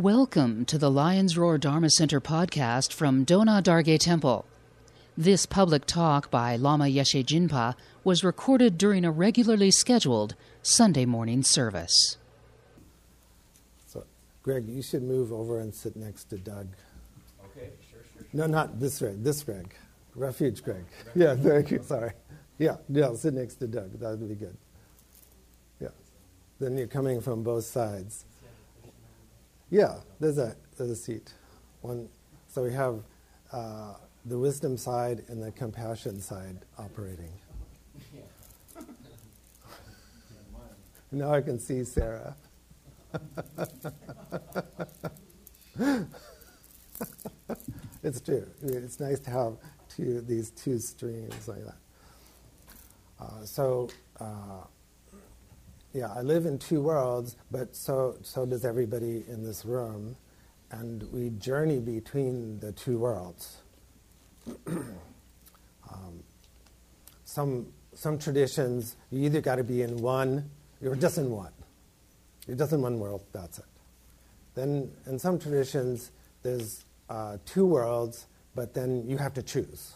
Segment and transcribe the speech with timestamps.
[0.00, 4.46] Welcome to the Lion's Roar Dharma Center podcast from Dona Dargay Temple.
[5.14, 11.42] This public talk by Lama Yeshe Jinpa was recorded during a regularly scheduled Sunday morning
[11.42, 12.16] service.
[13.88, 14.06] So,
[14.42, 16.68] Greg, you should move over and sit next to Doug.
[17.44, 18.22] Okay, sure, sure.
[18.22, 18.26] sure.
[18.32, 19.22] No, not this Greg.
[19.22, 19.74] This Greg,
[20.14, 20.86] Refuge Greg.
[21.14, 21.82] Yeah, thank you.
[21.82, 22.12] Sorry.
[22.56, 23.12] Yeah, yeah.
[23.16, 24.00] Sit next to Doug.
[24.00, 24.56] That would be good.
[25.78, 25.88] Yeah.
[26.58, 28.24] Then you're coming from both sides.
[29.70, 31.32] Yeah, there's a there's a seat.
[31.80, 32.08] One.
[32.48, 33.04] So we have
[33.52, 37.30] uh, the wisdom side and the compassion side operating.
[41.12, 42.34] now I can see Sarah.
[48.02, 48.46] it's true.
[48.62, 49.56] It's nice to have
[49.88, 51.76] two, these two streams like that.
[53.20, 54.64] Uh, so, uh,
[55.92, 60.16] yeah, I live in two worlds, but so, so does everybody in this room,
[60.70, 63.58] and we journey between the two worlds.
[64.66, 66.22] um,
[67.24, 70.48] some, some traditions, you either got to be in one,
[70.80, 71.52] you're just in one.
[72.46, 73.64] You're just in one world, that's it.
[74.54, 79.94] Then, in some traditions, there's uh, two worlds, but then you have to choose.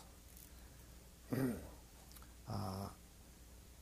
[1.32, 2.88] uh,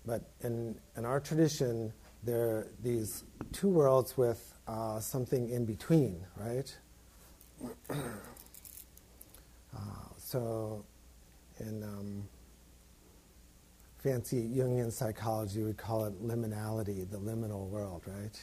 [0.05, 6.25] but in, in our tradition, there are these two worlds with uh, something in between,
[6.37, 6.77] right?
[7.91, 7.97] uh,
[10.19, 10.85] so,
[11.59, 12.29] in um,
[13.99, 18.41] fancy Jungian psychology, we call it liminality, the liminal world, right?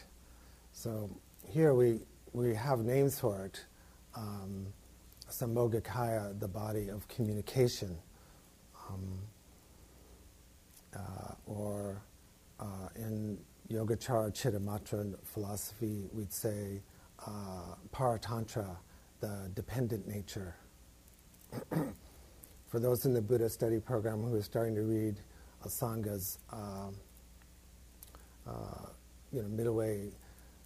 [0.73, 1.09] So,
[1.47, 1.99] here we,
[2.33, 3.65] we have names for it.
[4.15, 4.67] Um,
[5.29, 7.97] Sambhogakaya, the body of communication.
[8.89, 9.19] Um,
[10.95, 12.01] uh, or
[12.59, 13.37] uh, in
[13.71, 16.81] Yogacara Chittamatra philosophy, we'd say
[17.25, 18.75] uh, Paratantra,
[19.19, 20.55] the dependent nature.
[22.67, 25.19] For those in the Buddha study program who are starting to read
[25.65, 26.95] Asanga's um,
[28.47, 28.87] uh,
[29.31, 30.09] you know, middle way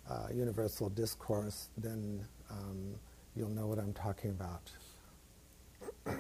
[0.09, 2.95] uh, universal discourse, then um,
[3.35, 4.72] you'll know what I'm talking about.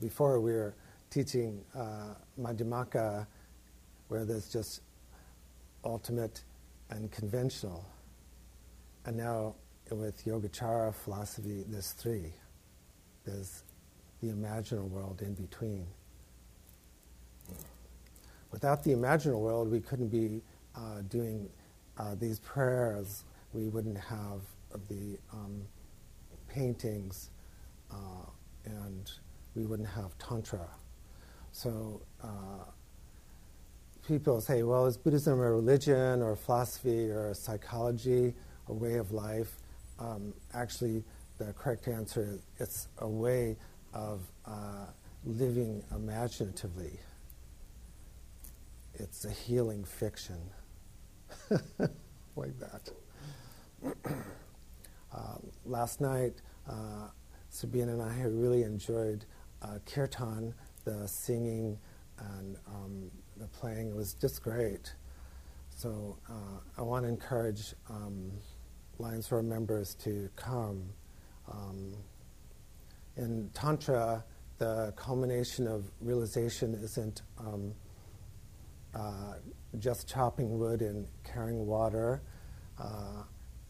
[0.00, 0.74] Before we were
[1.10, 3.26] teaching uh, Madhyamaka,
[4.08, 4.80] where there's just
[5.86, 6.42] ultimate
[6.90, 7.84] and conventional.
[9.06, 9.54] And now
[9.90, 12.32] with Yogacara philosophy, there's three.
[13.24, 13.62] There's
[14.20, 15.86] the imaginal world in between.
[18.50, 20.42] Without the imaginal world, we couldn't be
[20.74, 21.48] uh, doing
[21.98, 23.24] uh, these prayers.
[23.52, 24.40] We wouldn't have
[24.88, 25.62] the um,
[26.48, 27.30] paintings,
[27.90, 28.26] uh,
[28.64, 29.10] and
[29.54, 30.68] we wouldn't have Tantra.
[31.52, 32.64] So uh,
[34.06, 38.34] people say, well, is Buddhism a religion or a philosophy or a psychology
[38.68, 39.56] or way of life?
[39.98, 41.04] Um, actually,
[41.38, 43.56] the correct answer is it's a way
[43.92, 44.86] of uh,
[45.24, 46.98] living imaginatively.
[48.94, 50.38] It's a healing fiction,
[52.36, 52.90] like that.
[55.14, 56.34] uh, last night,
[56.68, 57.08] uh,
[57.50, 59.24] Sabine and I really enjoyed
[59.62, 61.78] uh, kirtan, the singing
[62.18, 63.94] and um, the playing.
[63.94, 64.94] Was just great.
[65.70, 68.32] So uh, I want to encourage um,
[68.98, 70.90] Lions Roar members to come.
[71.50, 71.94] Um,
[73.16, 74.24] in Tantra,
[74.58, 77.74] the culmination of realization isn't um,
[78.94, 79.34] uh,
[79.78, 82.22] just chopping wood and carrying water.
[82.78, 83.22] Uh,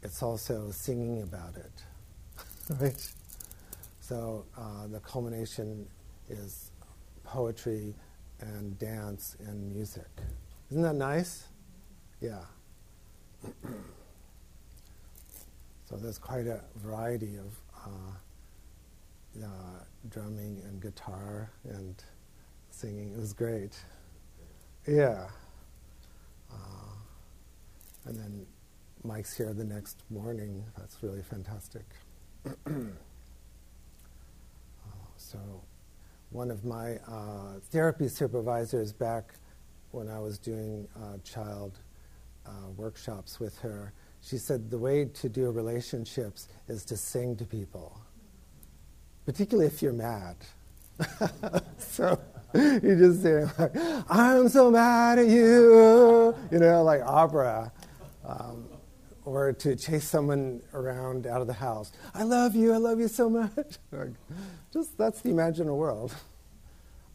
[0.02, 1.82] it's also singing about it,
[2.80, 3.12] right?
[4.00, 5.88] So uh, the culmination
[6.28, 6.70] is
[7.24, 7.94] poetry
[8.40, 10.08] and dance and music.
[10.70, 11.44] Isn't that nice?
[12.20, 12.44] Yeah.
[15.84, 17.54] so there's quite a variety of
[17.84, 19.48] uh, uh,
[20.08, 22.02] drumming and guitar and
[22.70, 23.12] singing.
[23.12, 23.76] It was great.
[24.86, 25.28] Yeah.
[26.52, 26.94] Uh,
[28.06, 28.46] and then
[29.04, 30.64] Mike's here the next morning.
[30.76, 31.84] That's really fantastic.
[34.86, 35.38] Uh, so
[36.30, 39.34] one of my uh, therapy supervisors back
[39.90, 41.78] when I was doing uh, child
[42.46, 47.44] uh, workshops with her, she said the way to do relationships is to sing to
[47.44, 48.00] people,
[49.24, 50.36] particularly if you're mad.
[51.78, 52.18] so
[52.54, 53.72] you just say, like,
[54.10, 57.72] I'm so mad at you, you know, like opera.
[58.24, 58.68] Um,
[59.26, 61.92] or to chase someone around out of the house.
[62.14, 63.76] I love you, I love you so much.
[64.72, 66.14] Just that's the imaginal world.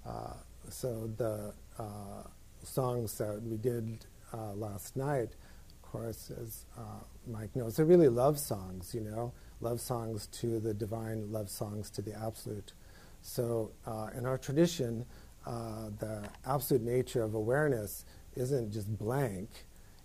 [0.06, 0.34] Uh,
[0.70, 2.24] so the uh,
[2.64, 5.30] songs that we did uh, last night,
[5.72, 6.82] of course, as uh,
[7.28, 9.32] Mike knows, they're really love songs, you know,
[9.62, 12.74] love songs to the divine, love songs to the absolute.
[13.22, 15.06] So, uh, in our tradition,
[15.46, 18.04] uh, the absolute nature of awareness
[18.36, 19.50] isn't just blank.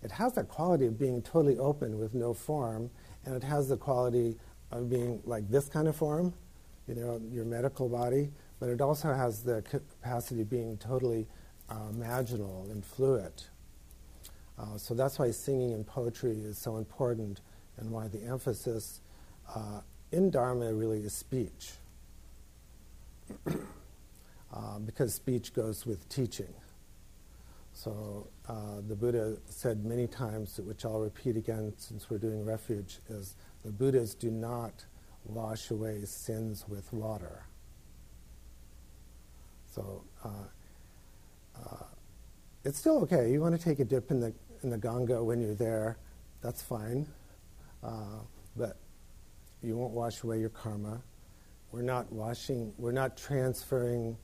[0.03, 2.89] It has the quality of being totally open with no form,
[3.25, 4.37] and it has the quality
[4.71, 6.33] of being like this kind of form,
[6.87, 11.27] you know, your medical body, but it also has the capacity of being totally
[11.69, 13.33] uh, imaginal and fluid.
[14.57, 17.41] Uh, so that's why singing and poetry is so important,
[17.77, 19.01] and why the emphasis
[19.53, 21.73] uh, in Dharma really is speech.
[24.53, 26.53] Uh, because speech goes with teaching.
[27.77, 32.97] So uh, the Buddha said many times, which I'll repeat again since we're doing refuge,
[33.07, 34.83] is the Buddhas do not
[35.25, 37.45] wash away sins with water.
[39.67, 40.29] So uh,
[41.55, 41.83] uh,
[42.65, 43.31] it's still okay.
[43.31, 44.33] You want to take a dip in the
[44.63, 45.99] in the Ganga when you're there,
[46.41, 47.05] that's fine.
[47.83, 48.21] Uh,
[48.55, 48.77] but
[49.61, 50.99] you won't wash away your karma.
[51.71, 52.73] We're not washing.
[52.79, 54.17] We're not transferring.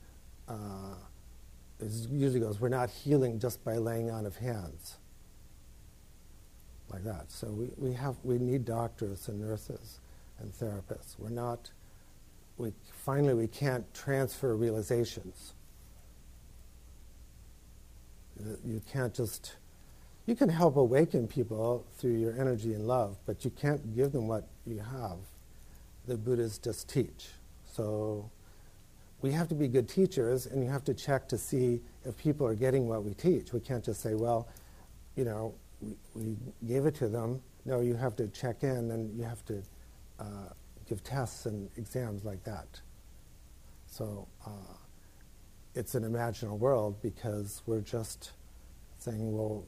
[1.80, 2.60] Usually goes.
[2.60, 4.96] We're not healing just by laying on of hands.
[6.90, 7.30] Like that.
[7.32, 10.00] So we, we have we need doctors and nurses
[10.38, 11.16] and therapists.
[11.18, 11.70] We're not.
[12.56, 12.72] We
[13.04, 15.54] finally we can't transfer realizations.
[18.64, 19.56] You can't just.
[20.26, 24.28] You can help awaken people through your energy and love, but you can't give them
[24.28, 25.18] what you have.
[26.06, 27.28] The Buddhas just teach.
[27.72, 28.30] So
[29.24, 32.46] we have to be good teachers, and you have to check to see if people
[32.46, 33.54] are getting what we teach.
[33.54, 34.48] We can't just say, well,
[35.16, 36.36] you know, we, we
[36.68, 37.40] gave it to them.
[37.64, 39.62] No, you have to check in, and you have to
[40.20, 40.50] uh,
[40.86, 42.82] give tests and exams like that.
[43.86, 44.76] So uh,
[45.74, 48.32] it's an imaginal world because we're just
[48.98, 49.64] saying, well,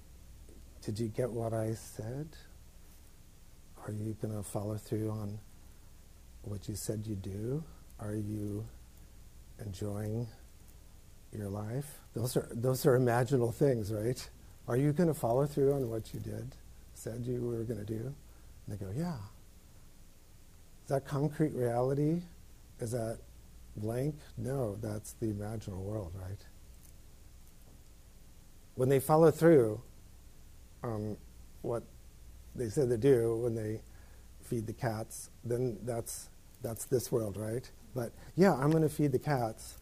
[0.83, 2.29] did you get what I said?
[3.87, 5.39] Are you going to follow through on
[6.43, 7.65] what you said you do?
[7.99, 8.67] Are you
[9.65, 10.27] enjoying
[11.33, 11.99] your life?
[12.15, 14.29] Those are, those are imaginal things, right?
[14.69, 16.55] Are you going to follow through on what you did,
[16.95, 18.15] said you were going to do?
[18.67, 19.17] And they go, yeah.
[20.85, 22.23] Is that concrete reality?
[22.81, 23.19] Is that
[23.77, 24.17] blank?
[24.37, 26.39] No, that's the imaginal world, right?
[28.75, 29.81] When they follow through
[30.83, 31.17] on
[31.63, 31.83] what
[32.55, 33.81] they said they do when they
[34.43, 36.29] feed the cats, then that's,
[36.63, 37.71] that's this world, right?
[37.97, 39.79] But yeah, I'm going to feed the cats.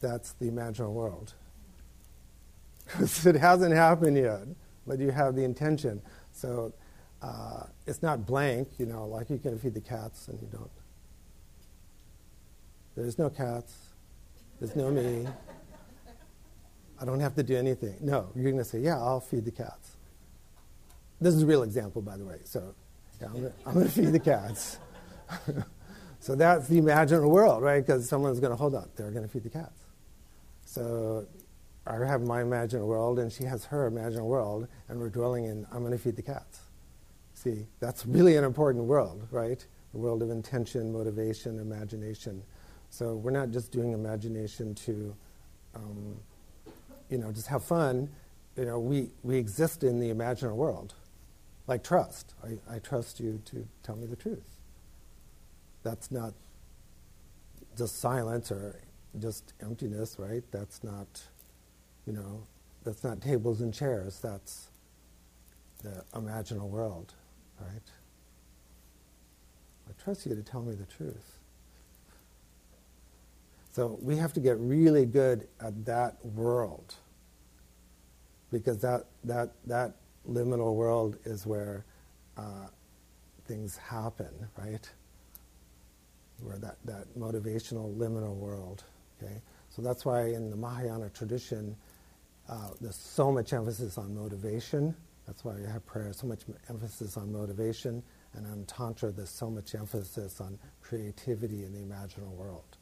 [0.00, 1.34] That's the imaginal world.
[3.00, 4.48] It hasn't happened yet,
[4.84, 6.02] but you have the intention.
[6.32, 6.72] So
[7.22, 10.70] uh, it's not blank, you know, like you can feed the cats and you don't.
[12.96, 13.76] There's no cats.
[14.58, 15.28] There's no me.
[17.00, 17.96] I don't have to do anything.
[18.00, 19.96] No, you're going to say, yeah, I'll feed the cats.
[21.20, 22.40] This is a real example, by the way.
[22.44, 22.74] So
[23.20, 23.28] yeah,
[23.66, 24.78] I'm going to feed the cats.
[26.20, 27.84] so that's the imaginary world, right?
[27.84, 28.94] Because someone's going to hold up.
[28.94, 29.80] They're going to feed the cats.
[30.66, 31.26] So
[31.86, 35.66] I have my imaginary world, and she has her imaginary world, and we're dwelling in,
[35.72, 36.60] I'm going to feed the cats.
[37.32, 39.64] See, that's really an important world, right?
[39.92, 42.42] The world of intention, motivation, imagination.
[42.90, 45.16] So we're not just doing imagination to,
[45.74, 46.16] um,
[47.08, 48.10] you know, just have fun.
[48.56, 50.92] You know, we, we exist in the imaginary world,
[51.66, 52.34] like trust.
[52.44, 54.59] I, I trust you to tell me the truth.
[55.82, 56.34] That's not
[57.76, 58.80] just silence or
[59.18, 60.42] just emptiness, right?
[60.50, 61.22] That's not,
[62.06, 62.42] you know,
[62.84, 64.20] that's not tables and chairs.
[64.20, 64.68] That's
[65.82, 67.14] the imaginal world,
[67.60, 67.90] right?
[69.88, 71.38] I trust you to tell me the truth.
[73.72, 76.94] So we have to get really good at that world
[78.50, 79.94] because that, that, that
[80.28, 81.84] liminal world is where
[82.36, 82.66] uh,
[83.46, 84.90] things happen, right?
[86.42, 88.84] Where that, that motivational liminal world,
[89.22, 89.40] okay?
[89.70, 91.76] So that's why in the Mahayana tradition,
[92.48, 94.94] uh, there's so much emphasis on motivation.
[95.26, 98.02] That's why I have prayer, so much emphasis on motivation.
[98.34, 102.76] And on Tantra, there's so much emphasis on creativity in the imaginal world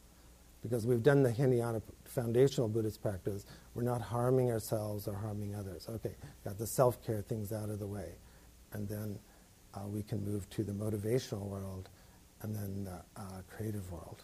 [0.61, 5.87] because we've done the Hinayana foundational Buddhist practice, we're not harming ourselves or harming others.
[5.89, 8.09] Okay, got the self care things out of the way.
[8.73, 9.19] And then
[9.73, 11.89] uh, we can move to the motivational world
[12.41, 14.23] and then the uh, creative world,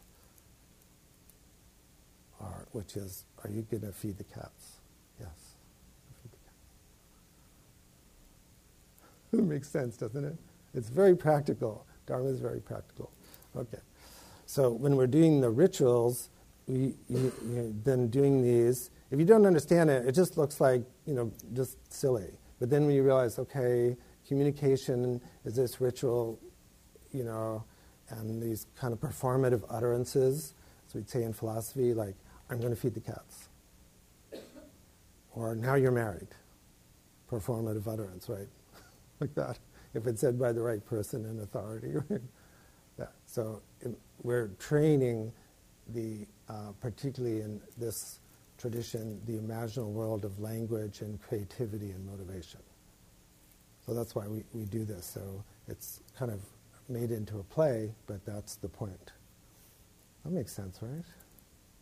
[2.39, 4.77] or, which is are you going to feed the cats?
[5.19, 5.29] Yes.
[6.21, 6.37] Feed the
[9.31, 9.33] cats.
[9.33, 10.35] it makes sense, doesn't it?
[10.73, 11.85] It's very practical.
[12.05, 13.11] Dharma is very practical.
[13.55, 13.79] Okay.
[14.45, 16.29] So when we're doing the rituals,
[16.67, 20.83] we, you, you, then doing these, if you don't understand it, it just looks like,
[21.05, 22.31] you know, just silly.
[22.59, 23.95] But then when you realize, okay,
[24.27, 26.39] communication is this ritual,
[27.11, 27.63] you know,
[28.09, 30.53] and these kind of performative utterances.
[30.87, 32.15] So we'd say in philosophy, like,
[32.49, 33.49] I'm going to feed the cats.
[35.33, 36.27] Or now you're married.
[37.29, 38.47] Performative utterance, right?
[39.19, 39.59] like that.
[39.93, 42.21] If it's said by the right person in authority, right?
[42.99, 43.07] Yeah.
[43.25, 45.31] So it, we're training
[45.89, 48.19] the, uh, particularly in this
[48.57, 52.61] tradition, the imaginal world of language and creativity and motivation.
[53.85, 55.05] So that's why we, we do this.
[55.05, 56.39] So it's kind of
[56.89, 59.11] made into a play, but that's the point.
[60.23, 61.05] That makes sense, right?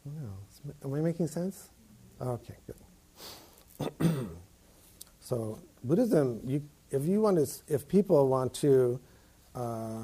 [0.05, 0.29] No.
[0.83, 1.69] Am I making sense?
[2.21, 3.97] Okay, good.
[5.19, 8.99] so Buddhism, you, if you want to, if people want to,
[9.55, 10.03] uh,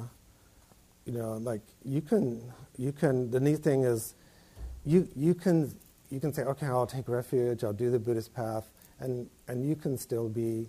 [1.04, 2.42] you know, like you can,
[2.76, 3.30] you can.
[3.30, 4.14] The neat thing is,
[4.84, 5.74] you you can
[6.10, 9.76] you can say, okay, I'll take refuge, I'll do the Buddhist path, and and you
[9.76, 10.68] can still be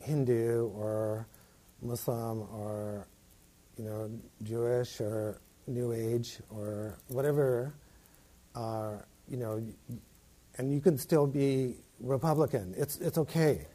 [0.00, 1.26] Hindu or
[1.82, 3.06] Muslim or
[3.80, 4.10] you know
[4.42, 7.72] Jewish or New Age or whatever,
[8.54, 8.96] uh,
[9.26, 9.62] you know,
[10.58, 12.74] and you can still be Republican.
[12.76, 13.66] It's it's okay.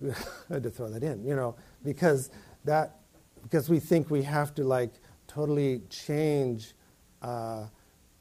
[0.48, 2.30] To throw that in, you know, because
[2.64, 3.00] that
[3.42, 4.92] because we think we have to like
[5.26, 6.74] totally change
[7.20, 7.66] uh,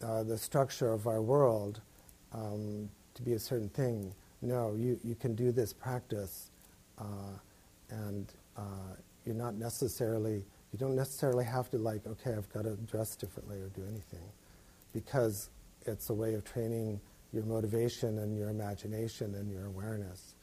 [0.03, 1.81] uh, the structure of our world
[2.33, 4.11] um, to be a certain thing.
[4.41, 6.49] No, you, you can do this practice
[6.97, 7.37] uh,
[7.89, 12.75] and uh, you're not necessarily, you don't necessarily have to like, okay, I've got to
[12.75, 14.27] dress differently or do anything
[14.93, 15.49] because
[15.85, 16.99] it's a way of training
[17.33, 20.35] your motivation and your imagination and your awareness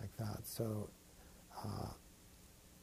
[0.00, 0.46] like that.
[0.46, 0.88] So
[1.64, 1.88] uh,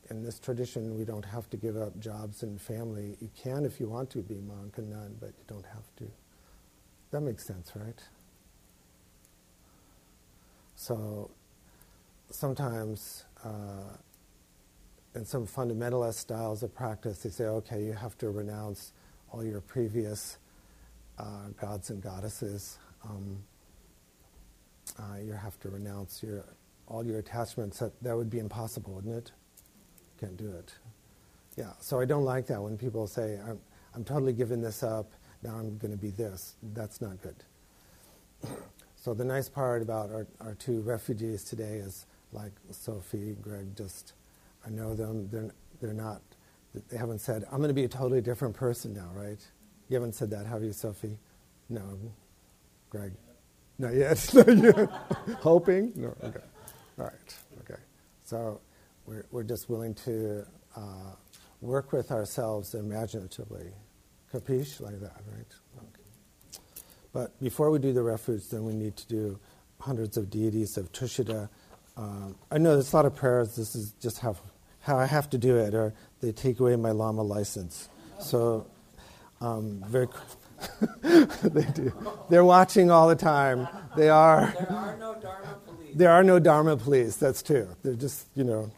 [0.09, 3.17] in this tradition, we don't have to give up jobs and family.
[3.19, 6.11] You can if you want to be monk and nun, but you don't have to.
[7.11, 7.99] That makes sense, right?
[10.75, 11.29] So
[12.29, 13.97] sometimes uh,
[15.15, 18.93] in some fundamentalist styles of practice, they say, okay, you have to renounce
[19.31, 20.37] all your previous
[21.17, 22.77] uh, gods and goddesses.
[23.03, 23.43] Um,
[24.97, 26.45] uh, you have to renounce your
[26.87, 27.79] all your attachments.
[27.79, 29.31] That, that would be impossible, wouldn't it?
[30.19, 30.73] Can't do it.
[31.55, 33.59] Yeah, so I don't like that when people say, I'm,
[33.93, 35.11] I'm totally giving this up,
[35.43, 36.55] now I'm going to be this.
[36.73, 37.35] That's not good.
[38.95, 44.13] so the nice part about our, our two refugees today is like Sophie, Greg, just,
[44.65, 46.21] I know them, they're, they're not,
[46.89, 49.39] they haven't said, I'm going to be a totally different person now, right?
[49.89, 51.17] You haven't said that, have you, Sophie?
[51.69, 51.97] No.
[52.89, 53.13] Greg?
[53.77, 54.29] Not yet.
[54.33, 54.89] Not yet.
[55.39, 55.93] Hoping?
[55.95, 56.15] No.
[56.23, 56.39] Okay.
[56.99, 57.37] All right.
[57.61, 57.79] Okay.
[58.25, 58.59] So
[59.05, 61.13] we're, we're just willing to uh,
[61.61, 63.71] work with ourselves imaginatively.
[64.33, 64.81] Capiche?
[64.81, 65.53] Like that, right?
[65.77, 66.59] Okay.
[67.13, 69.39] But before we do the refuge, then we need to do
[69.79, 71.49] hundreds of deities of Tushita.
[71.99, 73.57] Um, I know there's a lot of prayers.
[73.57, 74.37] This is just how,
[74.79, 77.89] how I have to do it, or they take away my Lama license.
[78.21, 78.65] So,
[79.41, 80.07] um, very.
[81.01, 81.91] they do.
[82.29, 83.67] They're watching all the time.
[83.97, 84.53] They are.
[84.57, 85.95] There are no Dharma police.
[85.95, 87.17] There are no Dharma police.
[87.17, 87.67] That's true.
[87.83, 88.71] They're just, you know,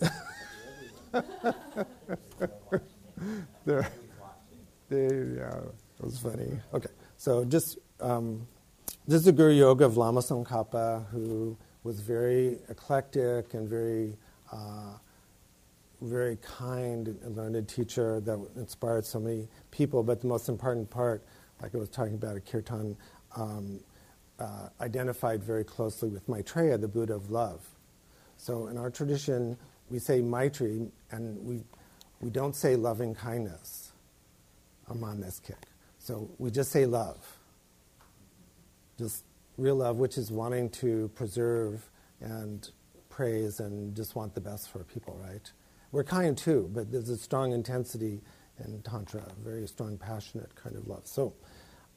[3.64, 3.88] there,
[4.90, 5.06] they,
[5.36, 6.60] yeah, it was funny.
[6.74, 8.46] Okay, so just um,
[9.06, 14.16] this is the Guru Yoga of Lama Tsongkhapa, who was very eclectic and very,
[14.52, 14.94] uh,
[16.00, 20.02] very kind and learned teacher that inspired so many people.
[20.02, 21.24] But the most important part,
[21.60, 22.96] like I was talking about at Kirtan,
[23.36, 23.80] um,
[24.38, 27.66] uh, identified very closely with Maitreya, the Buddha of love.
[28.36, 29.56] So in our tradition,
[29.90, 31.62] we say Maitri, and we,
[32.20, 33.92] we don't say loving kindness.
[34.88, 35.66] I'm on this kick.
[35.98, 37.18] So we just say love.
[38.98, 39.24] Just
[39.62, 41.88] real love, which is wanting to preserve
[42.20, 42.70] and
[43.08, 45.52] praise and just want the best for people, right?
[45.92, 48.20] We're kind too, but there's a strong intensity
[48.64, 51.06] in Tantra, very strong, passionate kind of love.
[51.06, 51.34] So,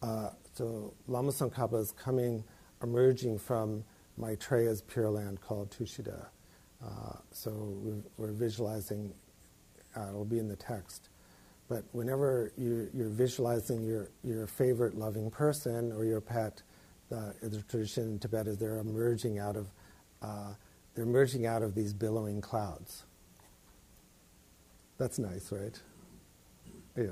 [0.04, 2.44] uh, so Lama Tsongkhapa is coming,
[2.84, 3.84] emerging from
[4.18, 6.28] Maitreya's pure land called Tushita.
[6.86, 7.52] Uh, so
[8.18, 9.12] we're, visualizing,
[9.98, 11.10] uh, it'll be in the text.
[11.68, 16.62] But whenever you're, you're, visualizing your, your favorite loving person or your pet,
[17.10, 19.68] the, the tradition in Tibet is they're emerging out of
[20.22, 20.54] uh,
[20.94, 23.04] they're emerging out of these billowing clouds.
[24.98, 25.80] That's nice, right?
[26.98, 27.08] Yeah.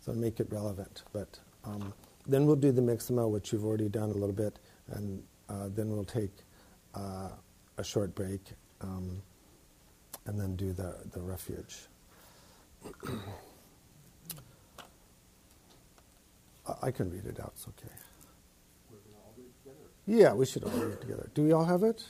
[0.00, 1.02] So make it relevant.
[1.12, 1.92] But um,
[2.26, 5.90] then we'll do the Migtsema, which you've already done a little bit, and uh, then
[5.90, 6.32] we'll take
[6.94, 7.28] uh,
[7.76, 8.40] a short break
[8.80, 9.20] um,
[10.26, 11.76] and then do the, the refuge.
[16.82, 17.92] I can read it out, it's okay.
[20.06, 21.30] Yeah, we should all read it together.
[21.34, 22.04] Do we all have it?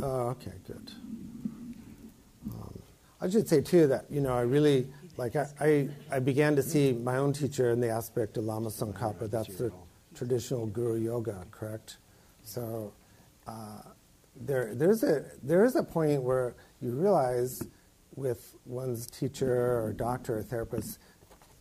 [0.00, 0.92] Uh, okay, good.
[3.20, 4.86] I should say too that you know I really
[5.16, 8.70] like I, I, I began to see my own teacher in the aspect of Lama
[8.70, 9.30] Tsongkhapa.
[9.30, 9.70] That's the
[10.14, 11.98] traditional Guru Yoga, correct?
[12.42, 12.92] So
[13.46, 13.82] uh,
[14.34, 17.62] there there's a there is a point where you realize
[18.16, 20.98] with one's teacher or doctor or therapist,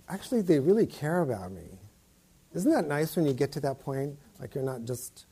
[0.08, 1.80] actually they really care about me.
[2.54, 4.18] Isn't that nice when you get to that point?
[4.40, 5.26] Like you're not just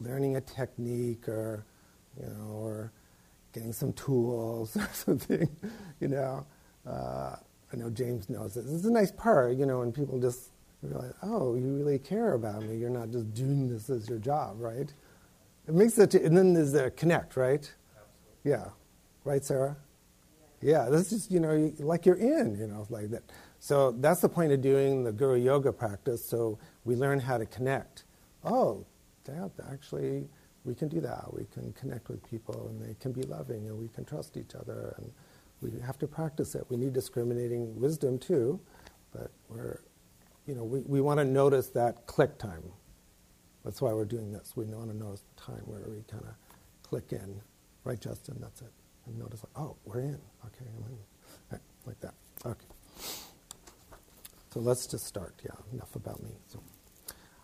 [0.00, 1.64] learning a technique or
[2.18, 2.92] you know or
[3.52, 5.48] getting some tools or something,
[6.00, 6.46] you know.
[6.86, 7.36] Uh,
[7.72, 8.66] I know James knows this.
[8.66, 10.50] Is a nice part, you know, when people just
[10.82, 12.76] realize, oh, you really care about me.
[12.76, 14.92] You're not just doing this as your job, right?
[15.68, 17.72] It makes it, and then there's the connect, right?
[17.96, 18.50] Absolutely.
[18.50, 18.64] Yeah.
[19.24, 19.76] Right, Sarah?
[20.62, 23.22] Yeah, This is you know, you, like you're in, you know, like that.
[23.60, 26.24] So that's the point of doing the Guru Yoga practice.
[26.24, 28.04] So we learn how to connect.
[28.44, 28.84] Oh,
[29.30, 30.28] that actually
[30.64, 31.32] we can do that.
[31.32, 34.54] We can connect with people and they can be loving and we can trust each
[34.54, 35.12] other and
[35.62, 36.64] we have to practice it.
[36.70, 38.60] We need discriminating wisdom too,
[39.12, 39.80] but we're,
[40.46, 42.64] you know, we, we want to notice that click time.
[43.64, 44.54] That's why we're doing this.
[44.56, 46.34] We want to notice the time where we kind of
[46.82, 47.40] click in.
[47.84, 48.38] Right, Justin?
[48.40, 48.72] That's it.
[49.06, 50.18] And notice, like, oh, we're in.
[50.46, 50.98] Okay, I'm in.
[51.52, 52.14] Right, like that.
[52.46, 52.66] Okay.
[54.52, 55.34] So let's just start.
[55.44, 56.30] Yeah, enough about me.
[56.48, 56.62] So.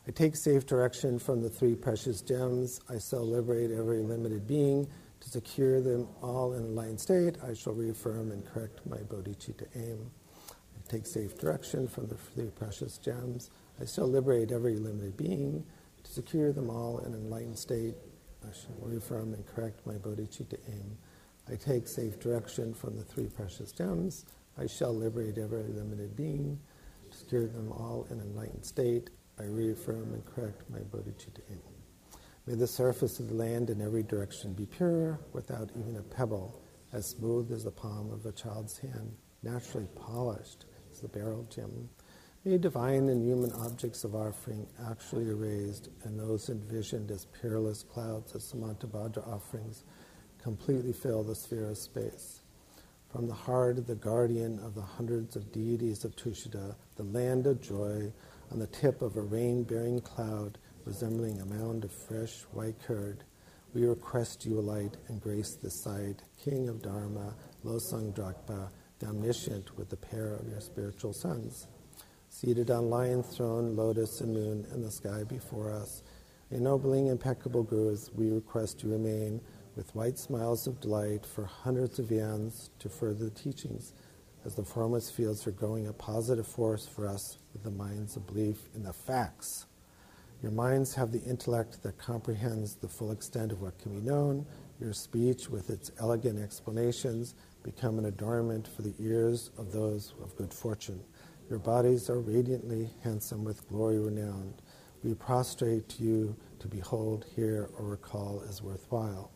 [0.09, 2.81] I take safe direction from the three precious gems.
[2.89, 4.87] I shall liberate every limited being.
[5.19, 9.67] To secure them all in a line state, I shall reaffirm and correct my bodhicitta
[9.75, 10.09] aim.
[10.49, 13.51] I take safe direction from the three precious gems.
[13.81, 15.65] I shall liberate every limited being.
[16.05, 17.97] To secure them all in enlightened state,
[18.45, 20.97] I shall reaffirm and correct my bodhicitta aim.
[21.51, 24.25] I take safe direction from the three precious gems.
[24.57, 26.61] I shall liberate every limited being.
[27.11, 31.61] To secure them all in enlightened state, I reaffirm and correct my bodhicitta aim.
[32.47, 36.63] May the surface of the land in every direction be pure, without even a pebble,
[36.93, 41.89] as smooth as the palm of a child's hand, naturally polished as the beryl gem.
[42.45, 48.35] May divine and human objects of offering actually erased, and those envisioned as peerless clouds
[48.37, 49.83] as Samantabhadra offerings
[50.41, 52.41] completely fill the sphere of space.
[53.11, 57.49] From the heart of the guardian of the hundreds of deities of Tushita, the land
[57.49, 58.13] of joy,
[58.51, 63.25] on the tip of a rain bearing cloud resembling a mound of fresh white curd,
[63.75, 69.77] we request you alight and grace this side, King of Dharma, Losang Drakpa, the omniscient
[69.77, 71.67] with the pair of your spiritual sons.
[72.31, 76.03] Seated on lion's throne, lotus and moon, and the sky before us,
[76.51, 79.41] ennobling impeccable gurus, we request you remain
[79.75, 83.93] with white smiles of delight for hundreds of yans to further the teachings
[84.47, 88.27] as the formless fields are growing a positive force for us with the minds of
[88.29, 89.67] belief in the facts.
[90.41, 94.47] Your minds have the intellect that comprehends the full extent of what can be known.
[94.79, 100.37] Your speech, with its elegant explanations, become an adornment for the ears of those of
[100.37, 101.03] good fortune.
[101.51, 104.63] Your bodies are radiantly handsome with glory renowned.
[105.03, 109.33] We prostrate to you to behold, hear, or recall as worthwhile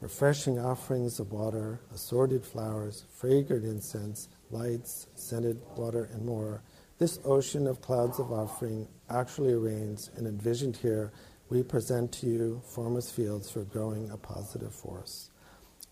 [0.00, 6.62] refreshing offerings of water, assorted flowers, fragrant incense, lights, scented water, and more.
[6.98, 11.12] This ocean of clouds of offering actually arranged and envisioned here,
[11.50, 15.30] we present to you formless fields for growing a positive force.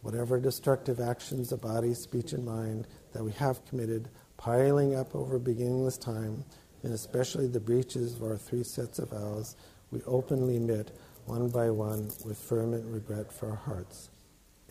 [0.02, 5.38] Whatever destructive actions of body, speech, and mind that we have committed, piling up over
[5.38, 6.44] beginningless time,
[6.82, 9.56] and especially the breaches of our three sets of vows,
[9.90, 10.96] we openly admit
[11.28, 14.08] one by one with fervent regret for our hearts.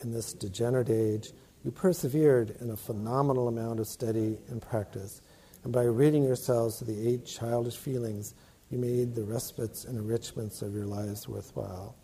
[0.02, 1.32] In this degenerate age,
[1.64, 5.22] you persevered in a phenomenal amount of study and practice,
[5.64, 8.34] and by ridding yourselves of the eight childish feelings,
[8.72, 11.96] you made the respites and enrichments of your lives worthwhile.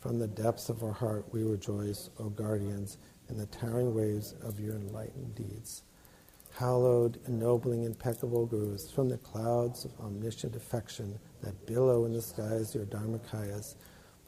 [0.00, 2.96] From the depths of our heart, we rejoice, O guardians,
[3.28, 5.82] in the towering waves of your enlightened deeds.
[6.54, 12.74] Hallowed, ennobling, impeccable gurus, from the clouds of omniscient affection that billow in the skies
[12.74, 13.74] your dharmakayas,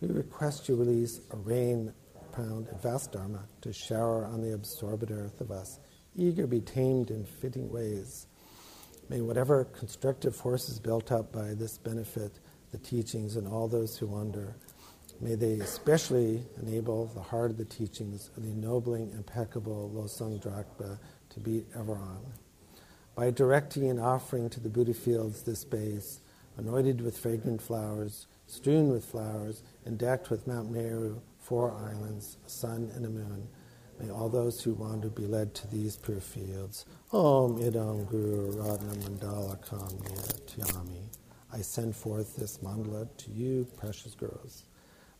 [0.01, 1.93] we request you release a rain
[2.33, 5.79] pound and vast dharma to shower on the absorbed earth of us,
[6.17, 8.27] eager to be tamed in fitting ways.
[9.09, 12.39] May whatever constructive forces built up by this benefit
[12.73, 14.55] the teachings and all those who wander,
[15.21, 20.99] may they especially enable the heart of the teachings of the ennobling, impeccable Losang Drakpa
[21.31, 22.21] to beat ever on.
[23.17, 26.21] By directing and offering to the Buddha fields this base,
[26.57, 32.51] anointed with fragrant flowers, strewn with flowers, and decked with Mount Meru, four islands, a
[32.51, 33.49] sun and a moon.
[33.99, 36.87] May all those who wander be led to these pure fields.
[37.13, 41.09] Om idam guru radna mandala kamya.
[41.53, 44.65] I send forth this mandala to you, precious girls.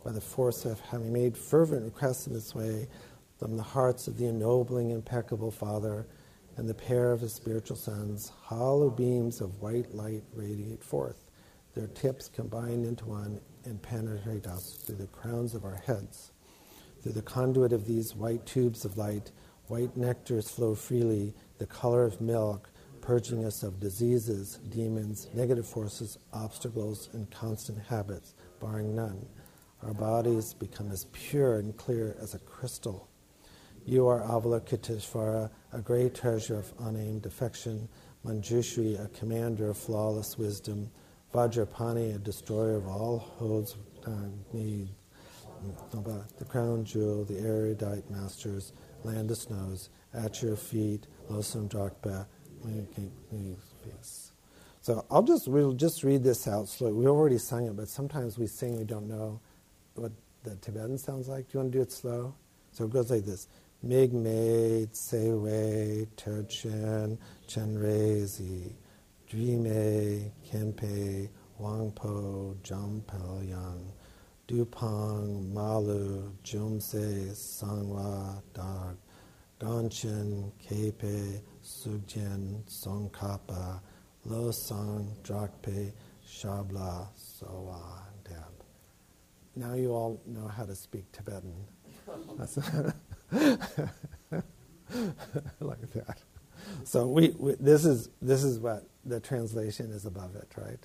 [0.05, 2.89] By the force of having made fervent requests in this way,
[3.39, 6.07] from the hearts of the ennobling, impeccable Father
[6.57, 11.30] and the pair of his spiritual sons, hollow beams of white light radiate forth.
[11.75, 16.33] Their tips combine into one and penetrate us through the crowns of our heads.
[17.03, 19.31] Through the conduit of these white tubes of light,
[19.69, 26.19] white nectars flow freely, the color of milk, purging us of diseases, demons, negative forces,
[26.33, 29.27] obstacles, and constant habits, barring none.
[29.83, 33.09] Our bodies become as pure and clear as a crystal.
[33.87, 37.89] You are Avalokiteshvara, a great treasure of unaimed affection,
[38.27, 40.91] Manjushri, a commander of flawless wisdom,
[41.33, 44.89] Vajrapani, a destroyer of all holds of uh, need,
[46.39, 48.73] the crown jewel, the erudite masters,
[49.05, 52.27] land of snows, at your feet, Losang Drakpa,
[54.83, 56.95] so I'll just we'll just read this out slowly.
[56.95, 59.41] We already sung it, but sometimes we sing we don't know
[59.95, 60.13] what
[60.43, 61.49] the Tibetan sounds like.
[61.49, 62.35] Do you want to do it slow?
[62.73, 63.49] So it goes like this:
[63.83, 68.73] Mig made Sewe Terchen Chenrezi
[69.31, 71.29] Dreame Kempe
[71.61, 73.93] Wangpo Jampel Yang
[74.49, 78.97] Dupang Malu Jumse Sangwa Dag
[79.61, 83.81] Ganchen Kepe Sugjen Songkapa
[84.25, 85.93] Lo Sang Drakpe
[86.27, 88.65] Shabla Sowa Deb.
[89.55, 91.69] Now you all know how to speak Tibetan.
[95.61, 96.19] like that.
[96.85, 100.85] So we, we, this is this is what the translation is above it, right?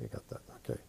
[0.00, 0.40] You got that?
[0.64, 0.80] Okay.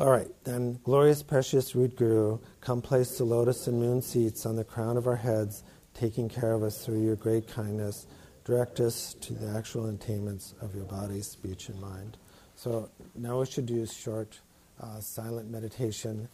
[0.00, 4.56] All right, then, glorious, precious root guru, come place the lotus and moon seats on
[4.56, 5.62] the crown of our heads,
[5.94, 8.06] taking care of us through your great kindness.
[8.44, 12.16] Direct us to the actual attainments of your body, speech, and mind.
[12.56, 14.40] So now we should do a short
[14.80, 16.28] uh, silent meditation.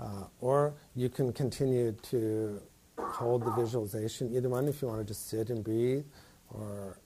[0.00, 2.62] Uh, or you can continue to
[2.98, 6.04] hold the visualization, either one if you want to just sit and breathe,
[6.50, 6.98] or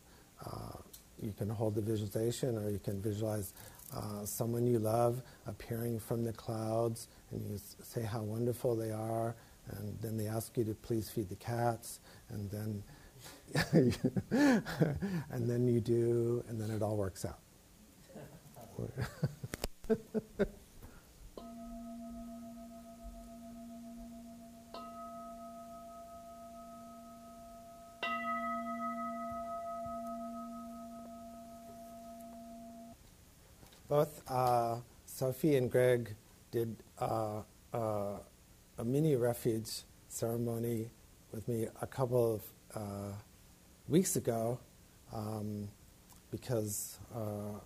[0.45, 0.77] uh,
[1.21, 3.55] you can hold the visualization, or you can visualize
[3.95, 9.35] uh, someone you love appearing from the clouds, and you say how wonderful they are,
[9.71, 12.01] and then they ask you to please feed the cats,
[12.31, 12.83] and then
[13.73, 17.39] and then you do, and then it all works out.
[33.93, 36.17] both uh, Sophie and Greg
[36.51, 37.43] did uh,
[37.75, 38.17] uh,
[38.79, 40.89] a mini refuge ceremony
[41.31, 42.43] with me a couple of
[42.75, 43.13] uh,
[43.89, 44.59] weeks ago
[45.13, 45.69] um,
[46.31, 47.59] because uh,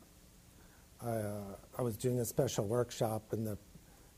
[1.00, 1.32] I, uh,
[1.78, 3.56] I, was doing a special workshop and the,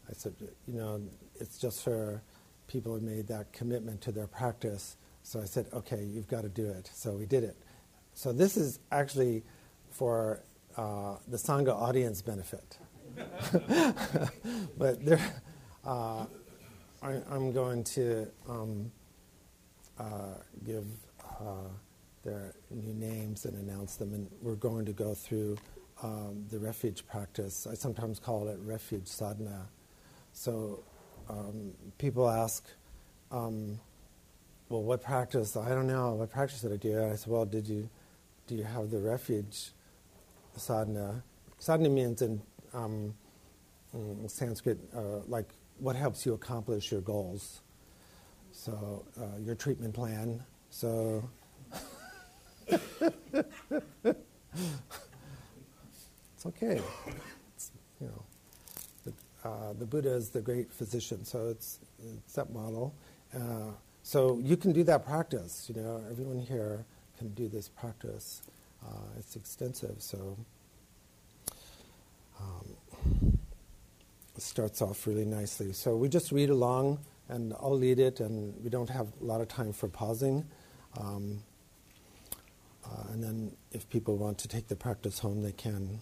[0.09, 0.33] I said,
[0.67, 1.03] you know,
[1.39, 2.23] it's just for
[2.69, 4.97] people who made that commitment to their practice.
[5.25, 6.89] So I said, okay, you've got to do it.
[6.91, 7.57] So we did it.
[8.15, 9.43] So this is actually
[9.91, 10.41] for
[10.79, 12.79] uh, the Sangha audience benefit.
[14.79, 15.43] but there,
[15.85, 16.25] uh,
[17.03, 18.91] I, am going to um,
[19.99, 20.87] uh, give
[21.41, 21.69] uh,
[22.23, 25.57] their new names and announce them, and we're going to go through
[26.03, 27.67] um, the refuge practice.
[27.69, 29.67] I sometimes call it refuge sadhana.
[30.33, 30.85] So
[31.29, 32.65] um, people ask,
[33.33, 33.81] um,
[34.69, 35.57] well, what practice?
[35.57, 36.15] I don't know.
[36.15, 37.03] What practice did I do?
[37.03, 37.89] I said, well, did you
[38.47, 39.73] do you have the refuge
[40.59, 41.23] sadhana.
[41.59, 42.41] Sadhana means in
[42.75, 43.15] um,
[44.27, 47.61] Sanskrit, uh, like what helps you accomplish your goals.
[48.53, 50.43] So uh, your treatment plan.
[50.71, 51.29] So.
[52.69, 52.77] it's
[56.47, 56.81] okay.
[57.55, 58.23] It's, you know,
[59.05, 59.13] the,
[59.49, 61.79] uh, the, Buddha is the great physician, so it's,
[62.23, 62.95] it's that model.
[63.35, 65.71] Uh, so you can do that practice.
[65.75, 66.85] You know, everyone here
[67.19, 68.43] can do this practice.
[68.89, 70.37] Uh, it's extensive, so
[72.41, 73.39] um,
[74.35, 75.73] it starts off really nicely.
[75.73, 79.43] So we just read along, and I'll lead it, and we don't have a lot
[79.43, 80.47] of time for pausing.
[80.99, 81.43] Um,
[82.85, 86.01] uh, and then if people want to take the practice home, they can.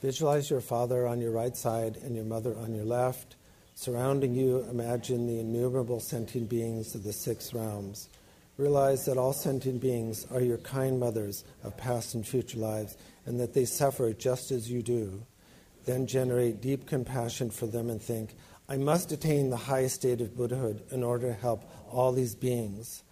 [0.00, 3.36] Visualize your father on your right side and your mother on your left.
[3.74, 8.08] Surrounding you, imagine the innumerable sentient beings of the six realms.
[8.60, 12.94] Realize that all sentient beings are your kind mothers of past and future lives,
[13.24, 15.22] and that they suffer just as you do.
[15.86, 18.34] Then generate deep compassion for them and think,
[18.68, 23.02] I must attain the highest state of Buddhahood in order to help all these beings.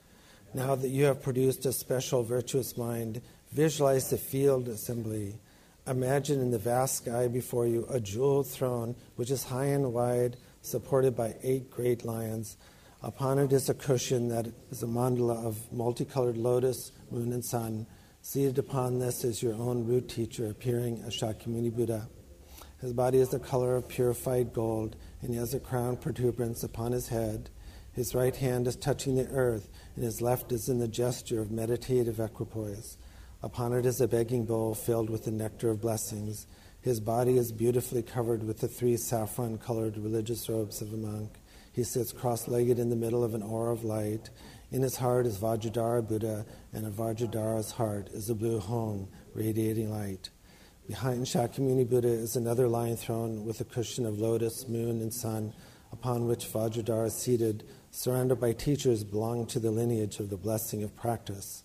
[0.53, 5.41] Now that you have produced a special virtuous mind, visualize the field assembly.
[5.87, 10.37] Imagine in the vast sky before you a jeweled throne which is high and wide,
[10.61, 12.59] supported by eight great lions.
[13.01, 17.87] Upon it is a cushion that is a mandala of multicolored lotus, moon, and sun.
[18.23, 22.09] Seated upon this is your own root teacher appearing as Shakyamuni Buddha.
[22.81, 26.91] His body is the color of purified gold, and he has a crown protuberance upon
[26.91, 27.51] his head.
[27.93, 31.53] His right hand is touching the earth, and his left is in the gesture of
[31.53, 32.99] meditative equipoise.
[33.45, 36.49] Upon it is a begging bowl filled with the nectar of blessings.
[36.81, 41.39] His body is beautifully covered with the three saffron colored religious robes of a monk.
[41.79, 44.31] He sits cross legged in the middle of an aura of light.
[44.73, 49.89] In his heart is Vajradhara Buddha, and in Vajradhara's heart is a blue home radiating
[49.89, 50.31] light.
[50.89, 55.53] Behind Shakyamuni Buddha is another lion throne with a cushion of lotus, moon, and sun,
[55.93, 57.63] upon which Vajradhara is seated,
[57.93, 61.63] surrounded by teachers belonging to the lineage of the blessing of practice.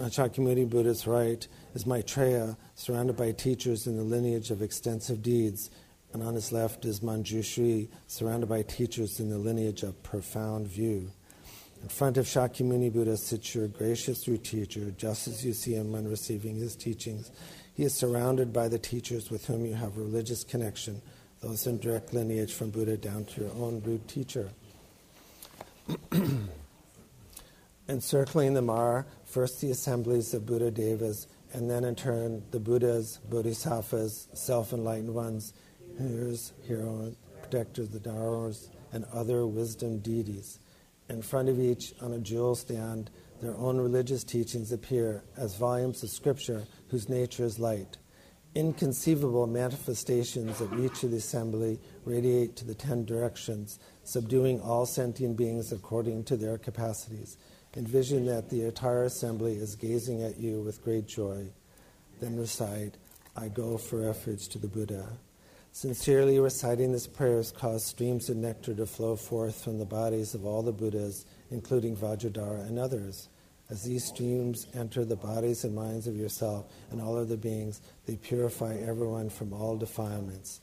[0.00, 5.70] On Shakyamuni Buddha's right is Maitreya, surrounded by teachers in the lineage of extensive deeds,
[6.12, 11.10] and on his left is Manjushri, surrounded by teachers in the lineage of profound view.
[11.82, 15.92] In front of Shakyamuni Buddha sits your gracious root teacher, just as you see him
[15.92, 17.30] when receiving his teachings.
[17.74, 21.00] He is surrounded by the teachers with whom you have religious connection,
[21.40, 24.50] those in direct lineage from Buddha down to your own root teacher.
[27.88, 33.18] Encircling them are first the assemblies of Buddha Devas, and then in turn the Buddhas,
[33.28, 35.54] Bodhisattvas, self enlightened ones,
[35.98, 40.58] heroes, heroes, protectors, the Dharmas, and other wisdom deities.
[41.08, 46.02] In front of each, on a jewel stand, their own religious teachings appear as volumes
[46.02, 47.96] of scripture whose nature is light.
[48.54, 55.36] Inconceivable manifestations of each of the assembly radiate to the ten directions, subduing all sentient
[55.36, 57.36] beings according to their capacities.
[57.76, 61.46] Envision that the entire assembly is gazing at you with great joy.
[62.20, 62.96] Then recite,
[63.36, 65.18] I go for refuge to the Buddha.
[65.72, 70.34] Sincerely reciting this prayer has caused streams of nectar to flow forth from the bodies
[70.34, 73.28] of all the Buddhas, including Vajradhara and others.
[73.70, 78.16] As these streams enter the bodies and minds of yourself and all other beings, they
[78.16, 80.60] purify everyone from all defilements.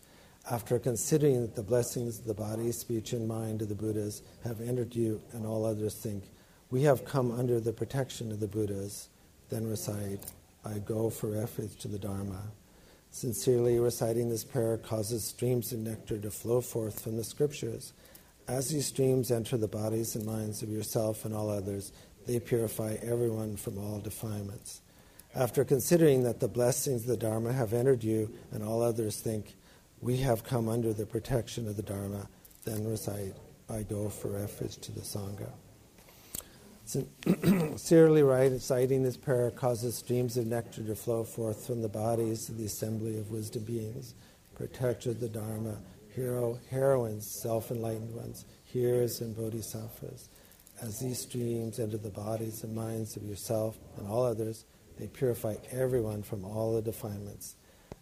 [0.51, 4.59] After considering that the blessings of the body, speech, and mind of the Buddhas have
[4.59, 6.25] entered you and all others think,
[6.69, 9.07] we have come under the protection of the Buddhas,
[9.49, 10.25] then recite,
[10.65, 12.43] I go for refuge to the Dharma.
[13.11, 17.93] Sincerely reciting this prayer causes streams of nectar to flow forth from the scriptures.
[18.47, 21.91] As these streams enter the bodies and minds of yourself and all others,
[22.25, 24.81] they purify everyone from all defilements.
[25.35, 29.55] After considering that the blessings of the Dharma have entered you and all others think,
[30.01, 32.29] we have come under the protection of the Dharma,
[32.65, 33.33] then recite,
[33.69, 35.49] I go for refuge to the Sangha.
[36.87, 42.47] Sincerely right, reciting this prayer causes streams of nectar to flow forth from the bodies
[42.47, 44.13] of the assembly of wisdom beings,
[44.55, 45.79] protectors of the Dharma,
[46.15, 50.29] hero, heroines, self enlightened ones, hearers, and bodhisattvas.
[50.81, 54.63] As these streams enter the bodies and minds of yourself and all others,
[54.97, 57.55] they purify everyone from all the defilements.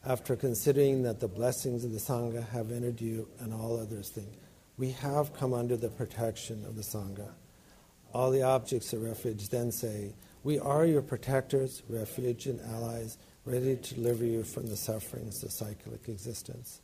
[0.05, 4.29] After considering that the blessings of the Sangha have entered you and all others think,
[4.77, 7.31] we have come under the protection of the Sangha.
[8.15, 13.75] All the objects of refuge then say, We are your protectors, refuge, and allies, ready
[13.75, 16.80] to deliver you from the sufferings of cyclic existence.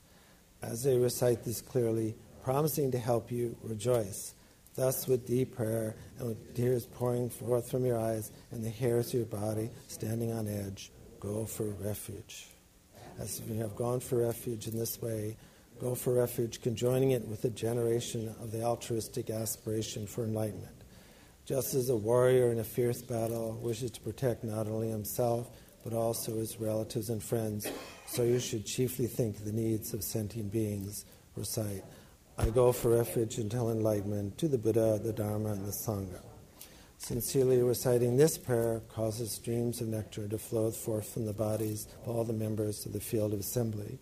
[0.61, 4.33] As they recite this clearly, promising to help you, rejoice.
[4.75, 9.07] Thus, with deep prayer and with tears pouring forth from your eyes and the hairs
[9.07, 10.91] of your body standing on edge,
[11.21, 12.47] go for refuge.
[13.19, 15.37] As you have gone for refuge in this way,
[15.79, 20.80] go for refuge, conjoining it with the generation of the altruistic aspiration for enlightenment.
[21.45, 25.49] Just as a warrior in a fierce battle wishes to protect not only himself,
[25.83, 27.67] but also his relatives and friends,
[28.05, 31.05] so you should chiefly think the needs of sentient beings.
[31.35, 31.83] Recite,
[32.37, 36.21] I go for refuge until enlightenment to the Buddha, the Dharma, and the Sangha.
[36.99, 42.15] Sincerely reciting this prayer causes streams of nectar to flow forth from the bodies of
[42.15, 43.97] all the members of the field of assembly.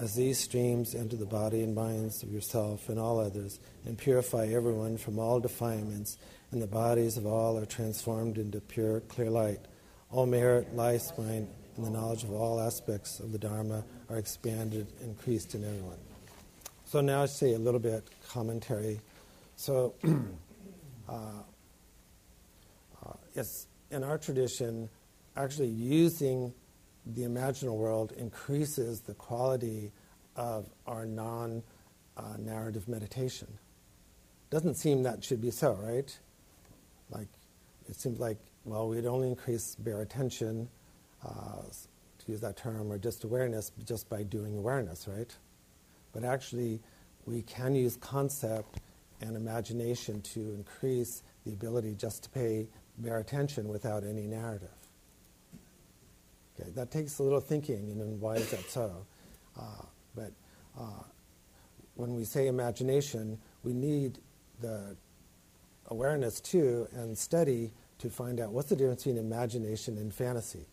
[0.00, 4.46] As these streams enter the body and minds of yourself and all others and purify
[4.46, 6.18] everyone from all defilements,
[6.52, 9.60] and the bodies of all are transformed into pure, clear light.
[10.10, 14.88] All merit, life, mind, and the knowledge of all aspects of the Dharma are expanded,
[15.02, 15.98] increased in everyone.
[16.84, 19.00] So now I say a little bit commentary.
[19.54, 19.94] So,
[21.08, 21.12] uh,
[23.06, 23.42] uh,
[23.92, 24.88] in our tradition,
[25.36, 26.52] actually using
[27.06, 29.92] the imaginal world increases the quality
[30.36, 31.62] of our non
[32.16, 32.36] uh,
[32.88, 33.46] meditation.
[34.50, 36.18] Doesn't seem that should be so, right?
[37.10, 37.28] Like
[37.88, 40.68] it seems like well we'd only increase bare attention
[41.26, 41.62] uh,
[42.18, 45.34] to use that term or just awareness just by doing awareness right
[46.12, 46.80] but actually
[47.26, 48.80] we can use concept
[49.20, 52.66] and imagination to increase the ability just to pay
[52.98, 54.68] bare attention without any narrative.
[56.58, 59.06] Okay, that takes a little thinking, and why is that so?
[59.58, 59.82] Uh,
[60.14, 60.32] but
[60.78, 61.02] uh,
[61.94, 64.18] when we say imagination, we need
[64.60, 64.96] the
[65.90, 70.64] awareness too and study to find out what's the difference between imagination and fantasy.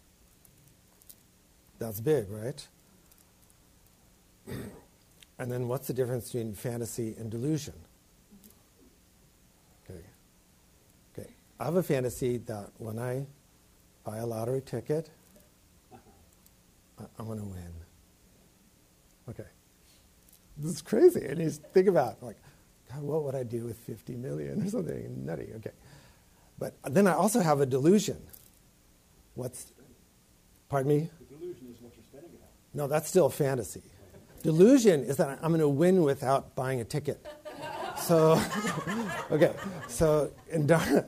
[1.80, 2.68] That's big, right?
[5.40, 7.74] and then what's the difference between fantasy and delusion?
[9.90, 10.00] Okay.
[11.18, 11.30] Okay.
[11.60, 13.26] I have a fantasy that when I
[14.04, 15.10] buy a lottery ticket,
[17.20, 17.74] I'm going to win.
[19.30, 19.48] Okay.
[20.58, 21.26] This is crazy.
[21.26, 22.38] And you think about, like,
[22.92, 25.50] God, what would I do with 50 million or something nutty?
[25.58, 25.72] Okay.
[26.60, 28.18] But then I also have a delusion.
[29.36, 29.72] What's,
[30.70, 31.10] pardon me?
[31.20, 32.50] The delusion is what you're spending it on.
[32.74, 33.84] No, that's still fantasy.
[34.42, 37.26] Delusion is that I'm going to win without buying a ticket.
[38.00, 38.42] So,
[39.32, 39.54] okay,
[39.88, 41.06] so in Dharma,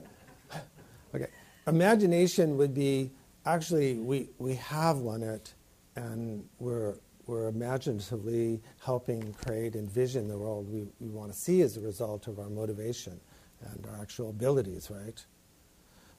[1.14, 1.28] okay,
[1.66, 3.10] imagination would be
[3.46, 5.54] actually we, we have won it
[5.96, 6.94] and we're,
[7.30, 11.80] we're imaginatively helping create and vision the world we, we want to see as a
[11.80, 13.18] result of our motivation
[13.62, 15.24] and our actual abilities, right?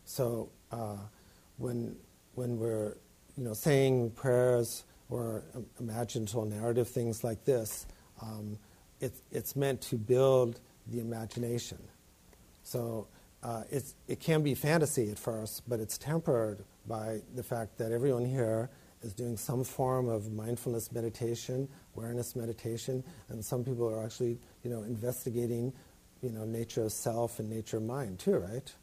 [0.05, 0.95] So uh,
[1.57, 1.97] when,
[2.35, 2.95] when we're
[3.35, 5.43] you know, saying prayers or
[5.81, 7.85] imaginative narrative things like this,
[8.21, 8.57] um,
[9.01, 11.79] it, it's meant to build the imagination.
[12.63, 13.07] So
[13.43, 13.63] uh,
[14.07, 18.69] it can be fantasy at first, but it's tempered by the fact that everyone here
[19.01, 24.69] is doing some form of mindfulness meditation, awareness meditation, and some people are actually, you
[24.69, 25.73] know, investigating,
[26.21, 28.73] you know, nature of self and nature of mind too, right?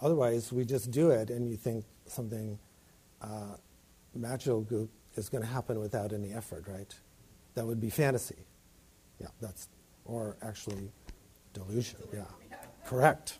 [0.00, 2.58] Otherwise, we just do it, and you think something
[3.22, 3.56] uh,
[4.14, 4.66] magical
[5.14, 6.94] is going to happen without any effort, right?
[7.54, 8.44] That would be fantasy.
[9.18, 9.68] Yeah, that's
[10.04, 10.90] or actually
[11.54, 12.00] delusion.
[12.12, 12.24] Yeah,
[12.84, 13.38] correct.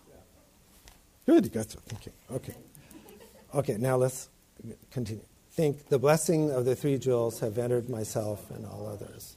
[1.27, 2.13] Good, you guys are thinking.
[2.31, 2.55] Okay.
[3.55, 4.29] Okay, now let's
[4.91, 5.25] continue.
[5.51, 9.37] Think the blessing of the three jewels have entered myself and all others.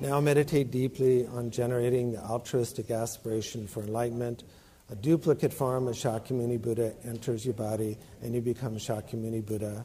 [0.00, 4.44] Now meditate deeply on generating the altruistic aspiration for enlightenment.
[4.90, 9.84] A duplicate form of Shakyamuni Buddha enters your body and you become Shakyamuni Buddha.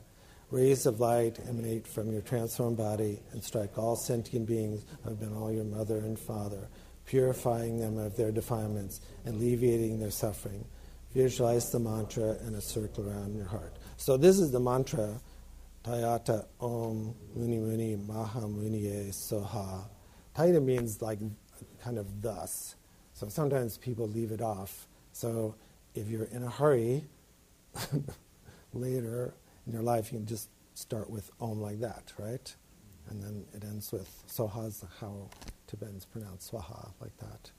[0.51, 5.19] Rays of light emanate from your transformed body and strike all sentient beings who have
[5.19, 6.69] been all your mother and father,
[7.05, 10.63] purifying them of their defilements and alleviating their suffering.
[11.13, 13.75] Visualize the mantra in a circle around your heart.
[14.03, 15.21] So this is the mantra,
[15.85, 19.85] Tayata Om Muni Muni Maha Muniye Soha.
[20.35, 21.19] Tayata means like
[21.81, 22.75] kind of thus.
[23.13, 24.89] So sometimes people leave it off.
[25.13, 25.55] So
[25.95, 27.05] if you're in a hurry
[28.73, 29.35] later
[29.65, 32.53] in your life, you can just start with Om like that, right?
[33.09, 35.29] And then it ends with Soha is how
[35.67, 37.51] Tibetans pronounce Swaha, like that.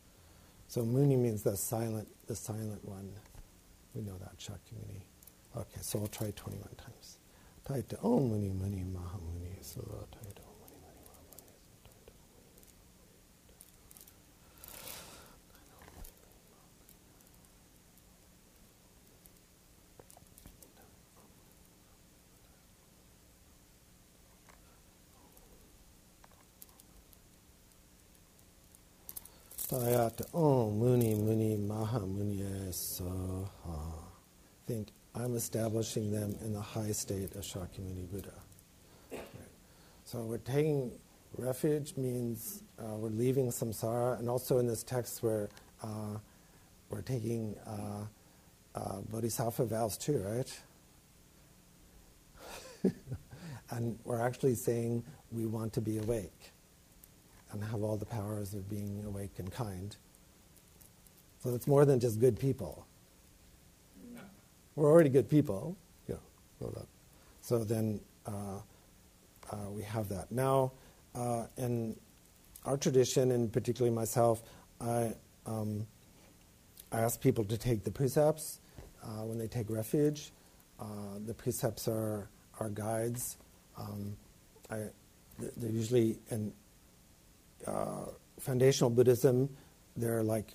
[0.69, 3.11] So Muni means the silent, the silent one.
[3.95, 5.05] We know that, Shakyamuni.
[5.57, 7.19] Okay, so I'll try 21 times.
[7.65, 11.95] Tayata Om Muni Muni Mahamuni Sula Tayata Om Muni Muni Mahamuni
[29.69, 34.05] Tayata Om Muni Muni Mahamuni Soha.
[34.67, 38.33] Think I'm establishing them in the high state of Shakyamuni Buddha.
[39.13, 39.23] Right.
[40.05, 40.91] So we're taking
[41.39, 45.49] refuge means uh, we're leaving samsara, and also in this text we're,
[45.83, 46.19] uh,
[46.91, 48.07] we're taking uh,
[48.77, 50.61] uh bodhisattva vows too, right?
[53.71, 56.53] and we're actually saying we want to be awake
[57.53, 59.97] and have all the powers of being awake and kind.
[61.43, 62.87] So it's more than just good people.
[64.77, 65.77] We're already good people.
[66.09, 66.17] Yeah,
[67.41, 68.59] so then uh,
[69.51, 70.33] uh, we have that.
[70.33, 70.73] Now,
[71.15, 71.97] uh, in
[72.65, 74.43] our tradition, and particularly myself,
[74.81, 75.15] I,
[75.47, 75.87] um,
[76.91, 78.61] I ask people to take the precepts
[79.03, 80.33] uh, when they take refuge.
[80.81, 80.85] Uh,
[81.25, 82.29] the precepts are
[82.59, 83.37] our guides.
[83.77, 84.17] Um,
[84.71, 84.85] I,
[85.57, 86.53] they're usually in
[87.67, 88.07] uh,
[88.41, 89.49] foundational Buddhism.
[89.97, 90.53] They're like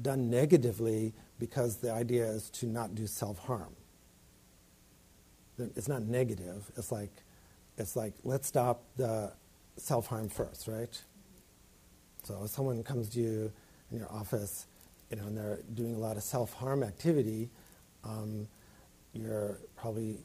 [0.00, 3.74] done negatively because the idea is to not do self harm.
[5.58, 6.70] It's not negative.
[6.76, 7.12] It's like,
[7.78, 9.32] it's like let's stop the
[9.76, 11.00] self harm first, right?
[12.24, 13.52] So if someone comes to you
[13.90, 14.66] in your office,
[15.10, 17.50] you know, and they're doing a lot of self harm activity,
[18.04, 18.48] um,
[19.14, 20.18] you're probably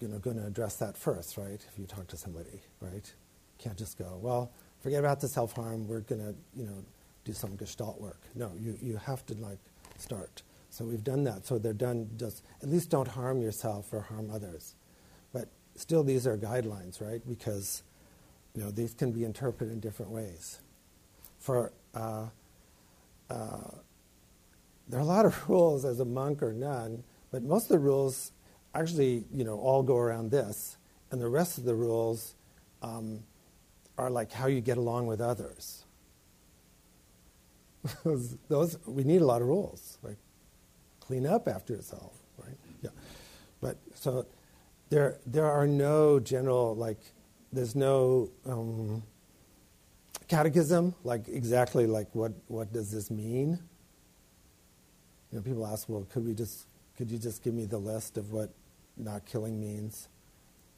[0.00, 1.64] you know going to address that first, right?
[1.72, 3.12] If you talk to somebody, right?
[3.58, 4.52] Can't just go well.
[4.82, 5.88] forget about the self harm.
[5.88, 6.84] We're going to, you know,
[7.24, 8.20] do some gestalt work.
[8.34, 9.58] No, you, you have to like
[9.98, 10.42] start.
[10.76, 11.46] So we've done that.
[11.46, 14.74] So they're done just, at least don't harm yourself or harm others.
[15.32, 17.26] But still, these are guidelines, right?
[17.26, 17.82] Because,
[18.54, 20.58] you know, these can be interpreted in different ways.
[21.38, 22.26] For, uh,
[23.30, 23.70] uh,
[24.86, 27.78] there are a lot of rules as a monk or nun, but most of the
[27.78, 28.32] rules
[28.74, 30.76] actually, you know, all go around this,
[31.10, 32.34] and the rest of the rules
[32.82, 33.20] um,
[33.96, 35.86] are like how you get along with others.
[38.48, 40.18] Those we need a lot of rules, like
[41.06, 42.56] clean up after yourself, right?
[42.82, 42.90] Yeah,
[43.60, 44.26] but so
[44.90, 46.98] there there are no general like
[47.52, 49.02] there's no um,
[50.28, 53.58] catechism like exactly like what what does this mean?
[55.32, 58.16] You know, people ask, well, could we just could you just give me the list
[58.16, 58.50] of what
[58.96, 60.08] not killing means?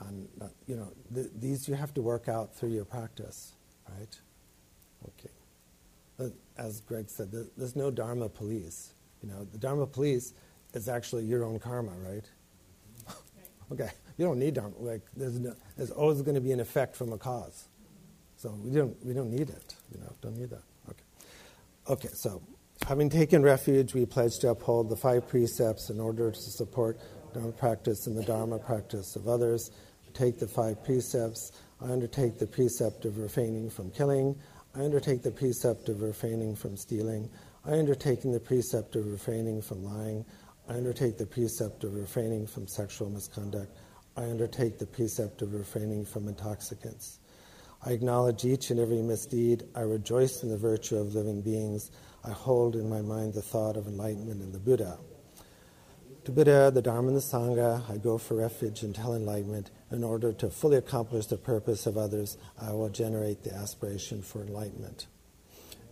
[0.01, 3.55] And not, you know, th- these you have to work out through your practice,
[3.99, 4.17] right?
[5.09, 5.31] Okay
[6.57, 8.93] as Greg said, there's no Dharma police.
[9.23, 10.33] You know, the Dharma police
[10.75, 12.25] is actually your own karma, right?
[13.73, 14.75] okay, you don't need Dharma.
[14.79, 17.69] Like, there's, no, there's always going to be an effect from a cause.
[18.37, 19.75] So we don't, we don't need it.
[19.93, 20.63] You know, don't need that.
[20.89, 21.05] Okay.
[21.89, 22.43] Okay, so
[22.87, 27.01] having taken refuge, we pledge to uphold the five precepts in order to support
[27.35, 29.71] Dharma practice and the Dharma practice of others.
[30.15, 31.53] Take the five precepts.
[31.81, 34.37] I undertake the precept of refraining from killing.
[34.75, 37.31] I undertake the precept of refraining from stealing.
[37.65, 40.25] I undertake the precept of refraining from lying.
[40.69, 43.77] I undertake the precept of refraining from sexual misconduct.
[44.17, 47.21] I undertake the precept of refraining from intoxicants.
[47.85, 49.65] I acknowledge each and every misdeed.
[49.75, 51.91] I rejoice in the virtue of living beings.
[52.25, 54.99] I hold in my mind the thought of enlightenment in the Buddha.
[56.25, 59.71] To Buddha, the Dharma, and the Sangha, I go for refuge until enlightenment.
[59.91, 64.43] In order to fully accomplish the purpose of others, I will generate the aspiration for
[64.43, 65.07] enlightenment.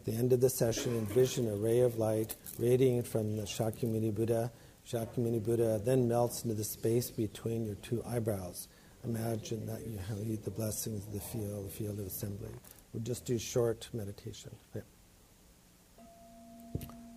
[0.06, 4.52] The end of the session, envision a ray of light radiating from the Shakyamuni Buddha.
[4.88, 8.68] Shakyamuni Buddha then melts into the space between your two eyebrows.
[9.04, 12.50] Imagine that you lead the blessings of the field, the field of assembly.
[12.92, 14.52] We'll just do short meditation.
[14.74, 14.86] Okay.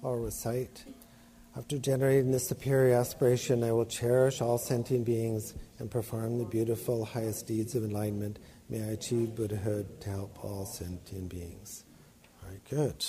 [0.04, 0.84] I'll recite.
[1.56, 7.06] After generating this superior aspiration, I will cherish all sentient beings and perform the beautiful
[7.06, 8.40] highest deeds of enlightenment.
[8.68, 11.84] May I achieve Buddhahood to help all sentient beings.
[12.70, 13.04] Good.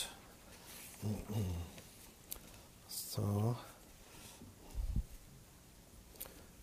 [2.89, 3.59] So,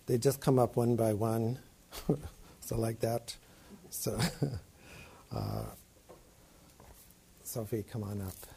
[0.08, 1.60] they just come up one by one,
[2.60, 3.36] so like that.
[3.91, 4.20] So,
[5.32, 5.64] uh,
[7.43, 8.57] Sophie, come on up.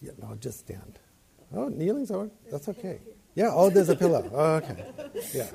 [0.00, 0.98] Yeah, no, just stand.
[1.54, 2.30] Oh, kneeling's over.
[2.50, 3.00] That's okay.
[3.34, 3.50] Yeah.
[3.52, 4.28] Oh, there's a pillow.
[4.32, 4.84] Oh, okay.
[5.34, 5.50] Yeah.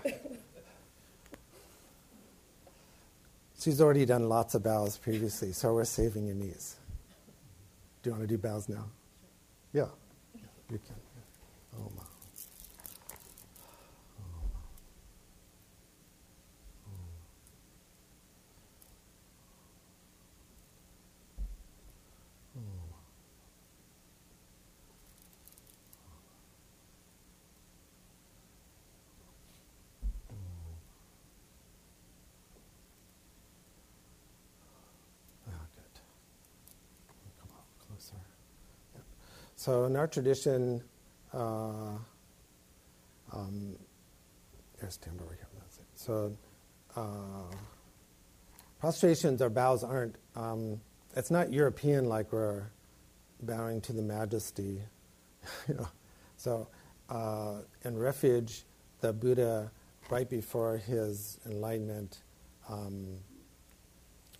[3.59, 6.75] She's already done lots of bows previously, so we're saving your knees.
[8.03, 8.85] Do you want to do bows now?
[9.73, 9.87] Yeah.
[10.69, 10.95] You can.
[11.79, 12.04] Oh my.
[39.55, 40.83] So in our tradition,
[41.33, 41.97] uh,
[43.33, 43.75] um,
[44.89, 45.47] stand over here.
[45.59, 45.85] That's it.
[45.95, 46.37] So
[46.95, 47.55] uh,
[48.79, 50.15] prostrations or bows aren't.
[50.35, 50.79] Um,
[51.15, 52.63] it's not European like we're
[53.41, 54.81] bowing to the majesty.
[55.67, 55.87] you know.
[56.37, 56.67] So
[57.09, 58.63] uh, in refuge,
[59.01, 59.71] the Buddha,
[60.09, 62.19] right before his enlightenment,
[62.69, 63.17] um,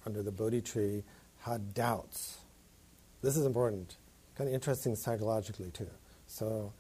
[0.05, 1.03] under the Bodhi tree,
[1.39, 2.37] had doubts.
[3.21, 3.95] This is important
[4.35, 5.89] kind of interesting psychologically too.
[6.27, 6.73] So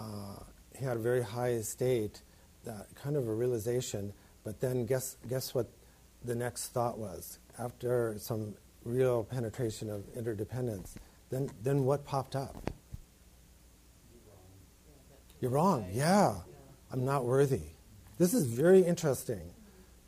[0.00, 0.36] uh,
[0.76, 2.22] he had a very high state,
[2.68, 4.12] uh, kind of a realization.
[4.44, 5.68] But then guess guess what
[6.24, 10.96] the next thought was after some real penetration of interdependence.
[11.30, 12.70] Then then what popped up?
[15.40, 15.86] You're wrong.
[15.92, 16.34] Yeah,
[16.92, 17.62] I'm not worthy.
[18.18, 19.50] This is very interesting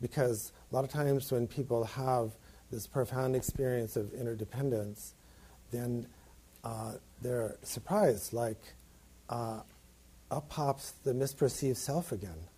[0.01, 2.31] because a lot of times when people have
[2.71, 5.13] this profound experience of interdependence,
[5.71, 6.07] then
[6.65, 8.61] uh, they're surprised, like
[9.29, 9.61] uh,
[10.31, 12.49] up pops the misperceived self again,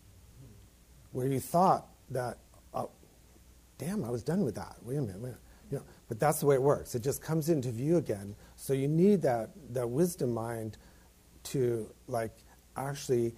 [1.12, 2.38] where you thought that,
[2.74, 2.90] oh,
[3.78, 4.78] damn, I was done with that.
[4.82, 5.40] Wait a minute, wait a minute.
[5.70, 6.96] You know, but that's the way it works.
[6.96, 8.34] It just comes into view again.
[8.56, 10.78] So you need that, that wisdom mind
[11.44, 12.32] to like
[12.78, 13.36] actually,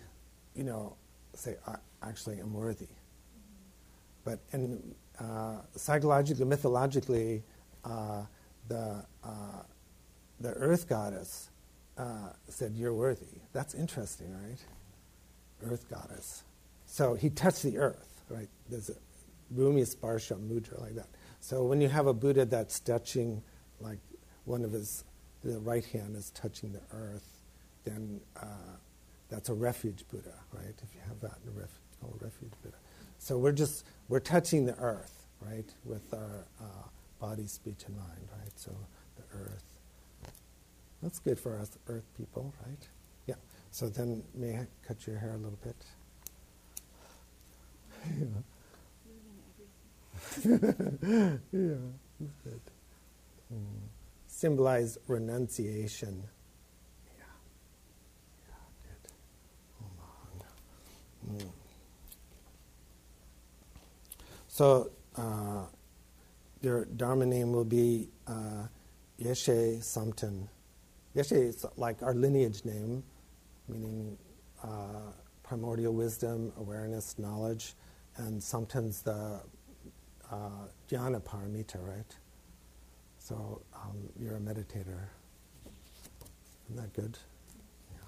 [0.53, 0.95] you know,
[1.33, 2.87] say, I actually, I'm worthy.
[4.23, 7.43] But and uh, psychologically, mythologically,
[7.83, 8.25] uh,
[8.67, 9.63] the uh,
[10.39, 11.49] the earth goddess
[11.97, 14.59] uh, said, "You're worthy." That's interesting, right?
[15.71, 16.43] Earth goddess.
[16.85, 18.47] So he touched the earth, right?
[18.69, 18.95] There's a
[19.53, 21.07] Bhumi Sparsha Mudra like that.
[21.39, 23.41] So when you have a Buddha that's touching,
[23.79, 23.99] like
[24.45, 25.03] one of his,
[25.43, 27.27] the right hand is touching the earth,
[27.85, 28.45] then uh,
[29.29, 30.75] that's a refuge Buddha, right?
[30.81, 31.69] If you have that, a ref,
[32.01, 32.77] called refuge Buddha.
[33.19, 36.65] So we're just we're touching the earth, right, with our uh,
[37.19, 38.51] body, speech, and mind, right?
[38.55, 38.71] So
[39.17, 39.63] the earth.
[41.01, 42.87] That's good for us earth people, right?
[43.25, 43.35] Yeah.
[43.71, 45.75] So then, may I cut your hair a little bit?
[50.45, 51.75] yeah,
[52.19, 52.61] that's good.
[53.53, 53.87] Mm.
[54.27, 56.23] Symbolize renunciation.
[57.17, 57.23] Yeah.
[58.47, 58.55] Yeah,
[61.33, 61.41] good.
[61.43, 61.49] Mm.
[64.47, 65.65] So, uh,
[66.61, 68.67] your Dharma name will be uh,
[69.21, 70.47] Yeshe Samten.
[71.15, 73.03] Yeshe is like our lineage name,
[73.67, 74.17] meaning
[74.63, 75.11] uh,
[75.43, 77.73] primordial wisdom, awareness, knowledge,
[78.17, 79.41] and sometimes the
[80.31, 80.49] uh,
[80.89, 82.15] jnana paramita, right?
[83.19, 85.07] So um, you're a meditator.
[86.65, 87.17] Isn't that good?
[87.93, 87.99] Yeah.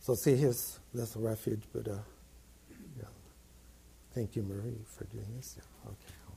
[0.00, 2.02] So see, here's this refuge Buddha.
[2.98, 3.04] Yeah.
[4.14, 5.56] Thank you, Marie, for doing this.
[5.58, 5.90] Yeah.
[5.90, 6.29] Okay.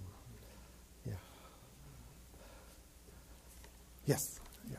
[4.06, 4.40] Yes.
[4.70, 4.78] Yeah.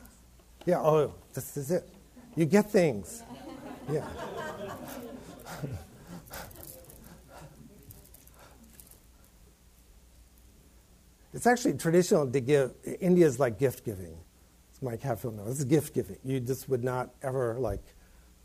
[0.65, 0.79] Yeah.
[0.79, 1.87] Oh, this is it.
[2.35, 3.23] You get things.
[3.91, 4.05] Yeah.
[11.35, 14.17] It's actually traditional to give, India is like gift giving.
[14.71, 15.59] It's Mike Hatfield knows.
[15.59, 16.15] It's gift giving.
[16.23, 17.83] You just would not ever like,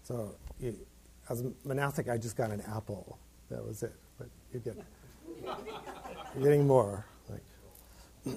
[0.02, 0.76] so you,
[1.28, 3.16] as a monastic, I just got an apple.
[3.48, 3.94] That was it.
[4.18, 4.76] But you get,
[6.34, 7.06] you're getting more.
[7.28, 8.36] Like,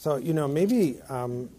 [0.00, 1.50] so you know maybe um,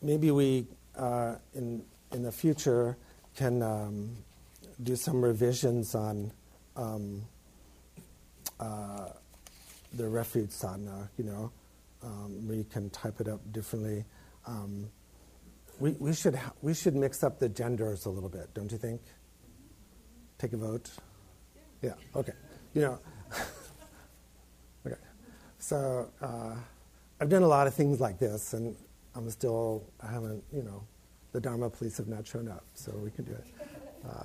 [0.00, 0.64] maybe we
[0.96, 2.96] uh, in in the future
[3.34, 4.10] can um,
[4.84, 6.30] do some revisions on.
[6.76, 7.24] Um,
[8.60, 9.08] uh,
[9.94, 11.50] the refuge sadhana, you know,
[12.02, 14.04] um, you can type it up differently.
[14.46, 14.90] Um,
[15.80, 18.78] we, we, should ha- we should mix up the genders a little bit, don't you
[18.78, 19.00] think?
[20.38, 20.90] Take a vote?
[21.82, 22.34] Yeah, okay.
[22.74, 22.98] You know.
[25.58, 26.54] So uh,
[27.20, 28.76] I've done a lot of things like this, and
[29.14, 30.82] I'm still, I haven't, you know,
[31.32, 33.46] the Dharma police have not shown up, so we can do it.
[34.08, 34.24] Uh,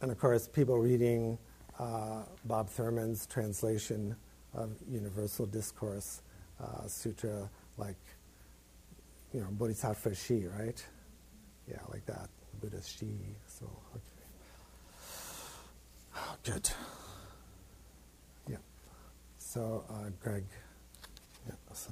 [0.00, 1.38] and of course, people reading
[1.78, 4.16] uh, Bob Thurman's translation
[4.54, 6.22] of universal discourse
[6.62, 7.96] uh, sutra, like
[9.32, 10.84] you know Bodhisattva Shi, right?
[11.68, 12.28] Yeah, like that.
[12.60, 13.06] Buddha Shi.
[13.46, 14.02] So okay.
[16.16, 16.70] Oh, good.
[19.56, 20.44] So uh, Greg.
[21.46, 21.54] Yeah.
[21.72, 21.90] So.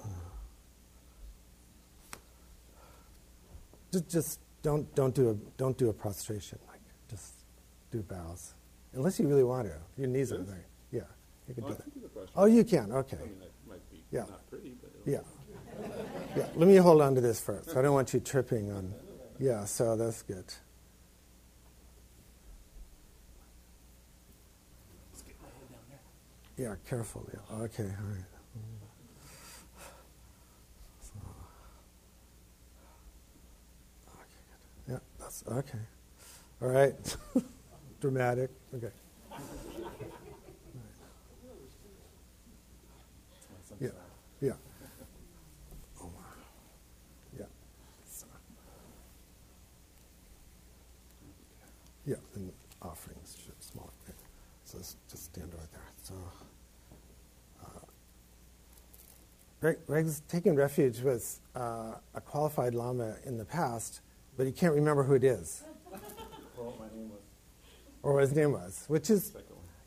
[0.00, 0.06] Uh,
[3.92, 6.60] just, just don't don't do a don't do a prostration.
[6.68, 6.78] Like
[7.10, 7.32] just
[7.90, 8.54] do bows.
[8.92, 9.74] Unless you really want to.
[9.98, 10.64] Your knees are there.
[10.92, 11.00] Yeah,
[11.48, 12.28] you can oh, do that.
[12.36, 12.92] Oh, you can.
[12.92, 13.16] Okay.
[13.16, 14.20] I mean, that might be yeah.
[14.20, 15.18] not pretty, but yeah.
[16.36, 16.46] yeah.
[16.54, 17.76] Let me hold on to this first.
[17.76, 18.94] I don't want you tripping on.
[19.38, 19.66] Yeah.
[19.66, 20.46] So that's good.
[26.58, 27.26] Yeah, careful.
[27.32, 27.56] Yeah.
[27.64, 27.84] Okay.
[27.84, 28.24] All right.
[31.02, 31.12] So,
[34.14, 34.24] okay.
[34.86, 34.92] Good.
[34.94, 34.98] Yeah.
[35.20, 35.78] That's okay.
[36.62, 37.16] All right.
[38.00, 38.50] Dramatic.
[38.74, 38.90] Okay.
[43.80, 43.88] Yeah.
[44.40, 44.52] Yeah.
[46.02, 46.10] Oh,
[47.38, 47.46] yeah.
[52.06, 52.52] Yeah, and
[52.82, 53.90] offerings, small.
[54.64, 55.82] So just stand right there.
[56.02, 56.14] So,
[57.64, 57.80] uh,
[59.66, 64.00] Greg, Greg's taking refuge with uh, a qualified lama in the past,
[64.36, 65.64] but he can't remember who it is.
[66.56, 67.18] Well, my name was.
[68.04, 69.34] Or what his name was, which is,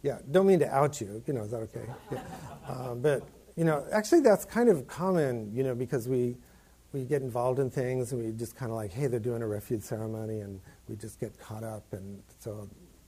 [0.01, 1.85] yeah, don't mean to out you, you know, is that okay?
[2.11, 2.21] Yeah.
[2.67, 3.23] Uh, but
[3.55, 6.35] you know, actually that's kind of common, you know, because we,
[6.91, 9.47] we get involved in things and we just kind of like, hey, they're doing a
[9.47, 10.59] refuge ceremony and
[10.89, 12.67] we just get caught up and so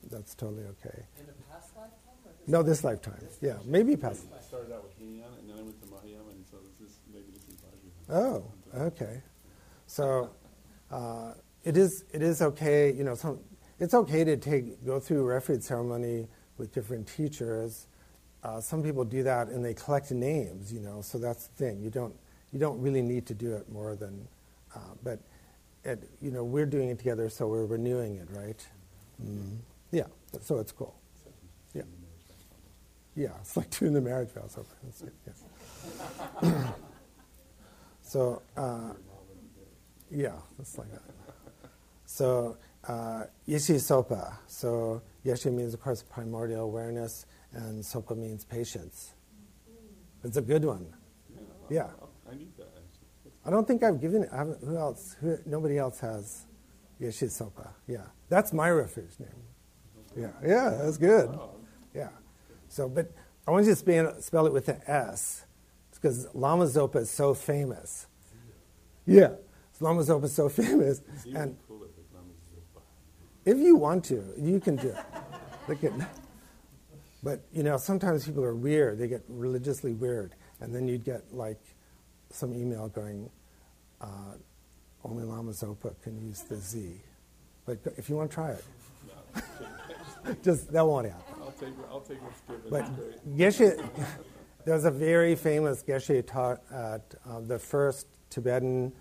[0.09, 1.03] that's totally okay.
[1.19, 2.15] In the past lifetime?
[2.25, 3.17] Or this no, this lifetime.
[3.19, 4.25] This yeah, maybe past.
[4.33, 6.97] I started out with Hinayan and then I went to Mahayana and so this is,
[7.13, 7.61] maybe this is
[8.11, 8.43] Oh,
[8.75, 9.21] okay.
[9.87, 10.31] So
[10.91, 11.33] uh,
[11.63, 13.39] it is it is okay, you know, some,
[13.79, 17.87] it's okay to take go through refuge ceremony with different teachers.
[18.43, 21.01] Uh, some people do that and they collect names, you know.
[21.01, 21.81] So that's the thing.
[21.81, 22.15] You don't
[22.51, 24.27] you don't really need to do it more than,
[24.75, 25.19] uh, but,
[26.21, 28.67] you know, we're doing it together, so we're renewing it, right?
[29.23, 29.55] Mm-hmm.
[29.91, 30.07] Yeah.
[30.41, 30.95] So it's cool.
[31.73, 31.83] Yeah.
[33.15, 34.57] Yeah, it's like doing the marriage vows.
[36.41, 36.63] Yes.
[38.11, 38.91] so, uh,
[40.11, 41.01] yeah, it's like that.
[42.05, 44.33] So, uh, Yeshe Sopa.
[44.47, 49.13] So, Yeshe means, of course, primordial awareness, and Sopa means patience.
[50.25, 50.93] It's a good one.
[51.69, 51.87] Yeah.
[52.29, 52.67] I need that.
[53.45, 54.29] I don't think I've given it.
[54.33, 55.15] I who else?
[55.21, 56.47] Who, nobody else has
[57.01, 57.69] Yeshe Sopa.
[57.87, 58.07] Yeah.
[58.27, 59.29] That's my refuge name.
[60.17, 60.31] Yeah.
[60.45, 61.39] Yeah, that's good.
[61.95, 62.09] Yeah.
[62.67, 63.09] So, but
[63.47, 65.45] I want you to spell it with an S.
[66.03, 68.07] It's because Lama Zopa is so famous.
[69.05, 69.33] Yeah.
[69.79, 71.01] Lama Zopa is so famous.
[71.35, 71.57] And
[73.45, 74.97] if you want to, you can do it.
[75.67, 75.83] Look
[77.23, 78.97] but, you know, sometimes people are weird.
[78.97, 80.33] They get religiously weird.
[80.59, 81.61] And then you'd get, like,
[82.31, 83.29] some email going,
[83.99, 84.33] uh,
[85.03, 86.93] only Lama Zopa can use the Z.
[87.65, 88.65] But if you want to try it,
[90.43, 91.35] just that won't happen.
[91.41, 92.69] I'll take, I'll take what's given.
[92.71, 93.77] But Geshe,
[94.65, 98.91] there's a very famous Geshe taught at uh, the first Tibetan,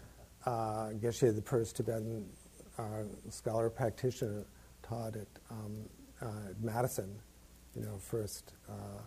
[0.47, 2.27] uh, Geshe, the first Tibetan
[2.79, 4.45] uh, scholar practitioner,
[4.83, 5.85] taught at, um,
[6.21, 6.27] uh,
[6.61, 7.15] Madison,
[7.75, 9.03] you know, first, uh,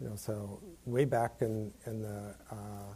[0.00, 2.94] you know, so way back in, in the uh,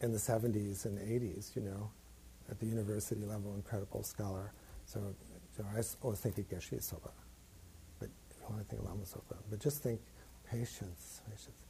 [0.00, 1.90] in the 70s and 80s, you know,
[2.50, 4.52] at the university level, incredible scholar.
[4.84, 5.00] So,
[5.56, 7.10] so I always think of Geshe Sopa,
[7.98, 8.10] but
[8.50, 10.00] want to think Lama Sopa, but just think
[10.44, 11.63] patience, patience.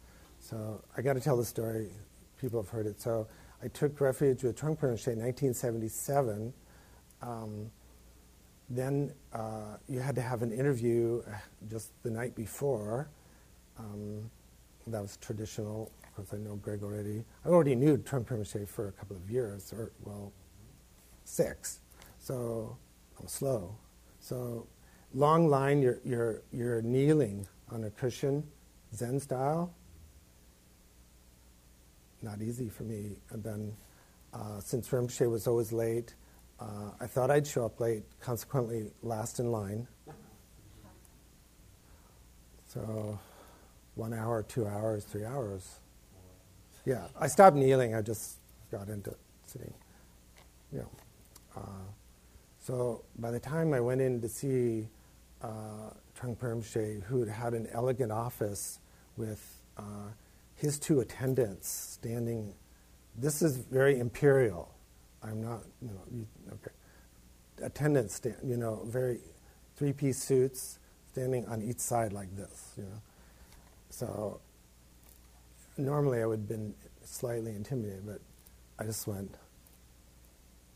[0.44, 1.88] So I got to tell the story.
[2.38, 3.00] People have heard it.
[3.00, 3.26] So
[3.62, 6.52] I took refuge with Trungpa Rinpoche in 1977.
[7.22, 7.70] Um,
[8.68, 11.36] then uh, you had to have an interview uh,
[11.70, 13.08] just the night before.
[13.78, 14.30] Um,
[14.88, 17.24] that was traditional Of course, I know Greg already.
[17.46, 20.30] I already knew Trungpa Rinpoche for a couple of years, or, well,
[21.24, 21.80] six.
[22.18, 22.76] So
[23.18, 23.74] I'm slow.
[24.20, 24.66] So
[25.14, 28.46] long line, you're, you're, you're kneeling on a cushion,
[28.94, 29.74] Zen style.
[32.24, 33.18] Not easy for me.
[33.30, 33.76] And then,
[34.32, 36.14] uh, since Rinpoche was always late,
[36.58, 39.86] uh, I thought I'd show up late, consequently, last in line.
[42.66, 43.18] So,
[43.94, 45.80] one hour, two hours, three hours.
[46.86, 47.94] Yeah, I stopped kneeling.
[47.94, 48.38] I just
[48.70, 49.14] got into
[49.44, 49.74] sitting.
[50.72, 50.90] You know,
[51.58, 51.84] uh,
[52.58, 54.88] so by the time I went in to see
[55.42, 58.80] uh, Trungpa Rinpoche, who had had an elegant office
[59.18, 60.08] with uh,
[60.56, 62.54] his two attendants standing,
[63.16, 64.74] this is very imperial.
[65.22, 66.70] I'm not, you know, you, okay.
[67.62, 69.20] Attendants, stand, you know, very
[69.76, 70.78] three-piece suits,
[71.12, 73.00] standing on each side like this, you know.
[73.90, 74.40] So
[75.76, 76.74] normally I would have been
[77.04, 78.20] slightly intimidated, but
[78.78, 79.34] I just went,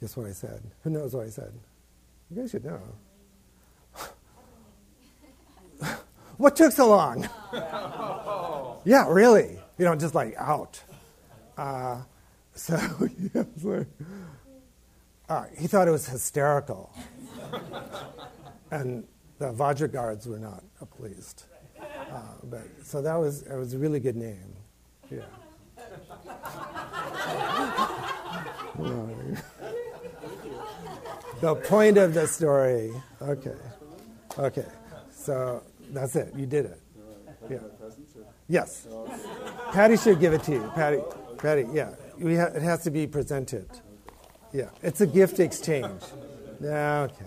[0.01, 0.63] guess what I said?
[0.85, 1.53] Who knows what I said?
[2.31, 2.81] You guys should know.
[6.37, 7.29] what took so long?
[8.85, 9.59] yeah, really.
[9.79, 10.83] You know, just like out.
[11.57, 12.03] Uh,
[12.55, 13.87] so like,
[15.29, 16.93] uh, he thought it was hysterical.
[18.71, 19.05] and
[19.39, 20.63] the Vajra guards were not
[20.97, 21.45] pleased.
[21.81, 24.57] Uh, but, so that was, it was a really good name.
[25.11, 25.21] Yeah.
[31.41, 32.91] the point of the story.
[33.23, 33.55] Okay.
[34.39, 34.67] Okay.
[35.11, 36.35] So that's it.
[36.35, 36.81] You did it.
[37.51, 37.59] Yeah.
[38.49, 38.87] Yes.
[39.73, 40.71] Patty should give it to you.
[40.75, 41.01] Patty.
[41.39, 41.67] Patty.
[41.73, 41.91] Yeah.
[42.21, 43.69] Ha- it has to be presented.
[44.53, 44.71] Yeah.
[44.83, 46.03] It's a gift exchange.
[46.61, 47.09] Yeah.
[47.11, 47.25] Okay.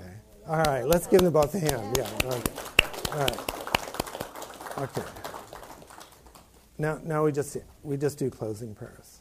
[0.48, 0.86] All right.
[0.86, 1.98] Let's give them both a hand.
[1.98, 2.10] Yeah.
[2.26, 2.52] Okay.
[3.14, 3.40] All right.
[4.80, 5.04] Okay.
[6.78, 9.20] Now, now we just we just do closing prayers.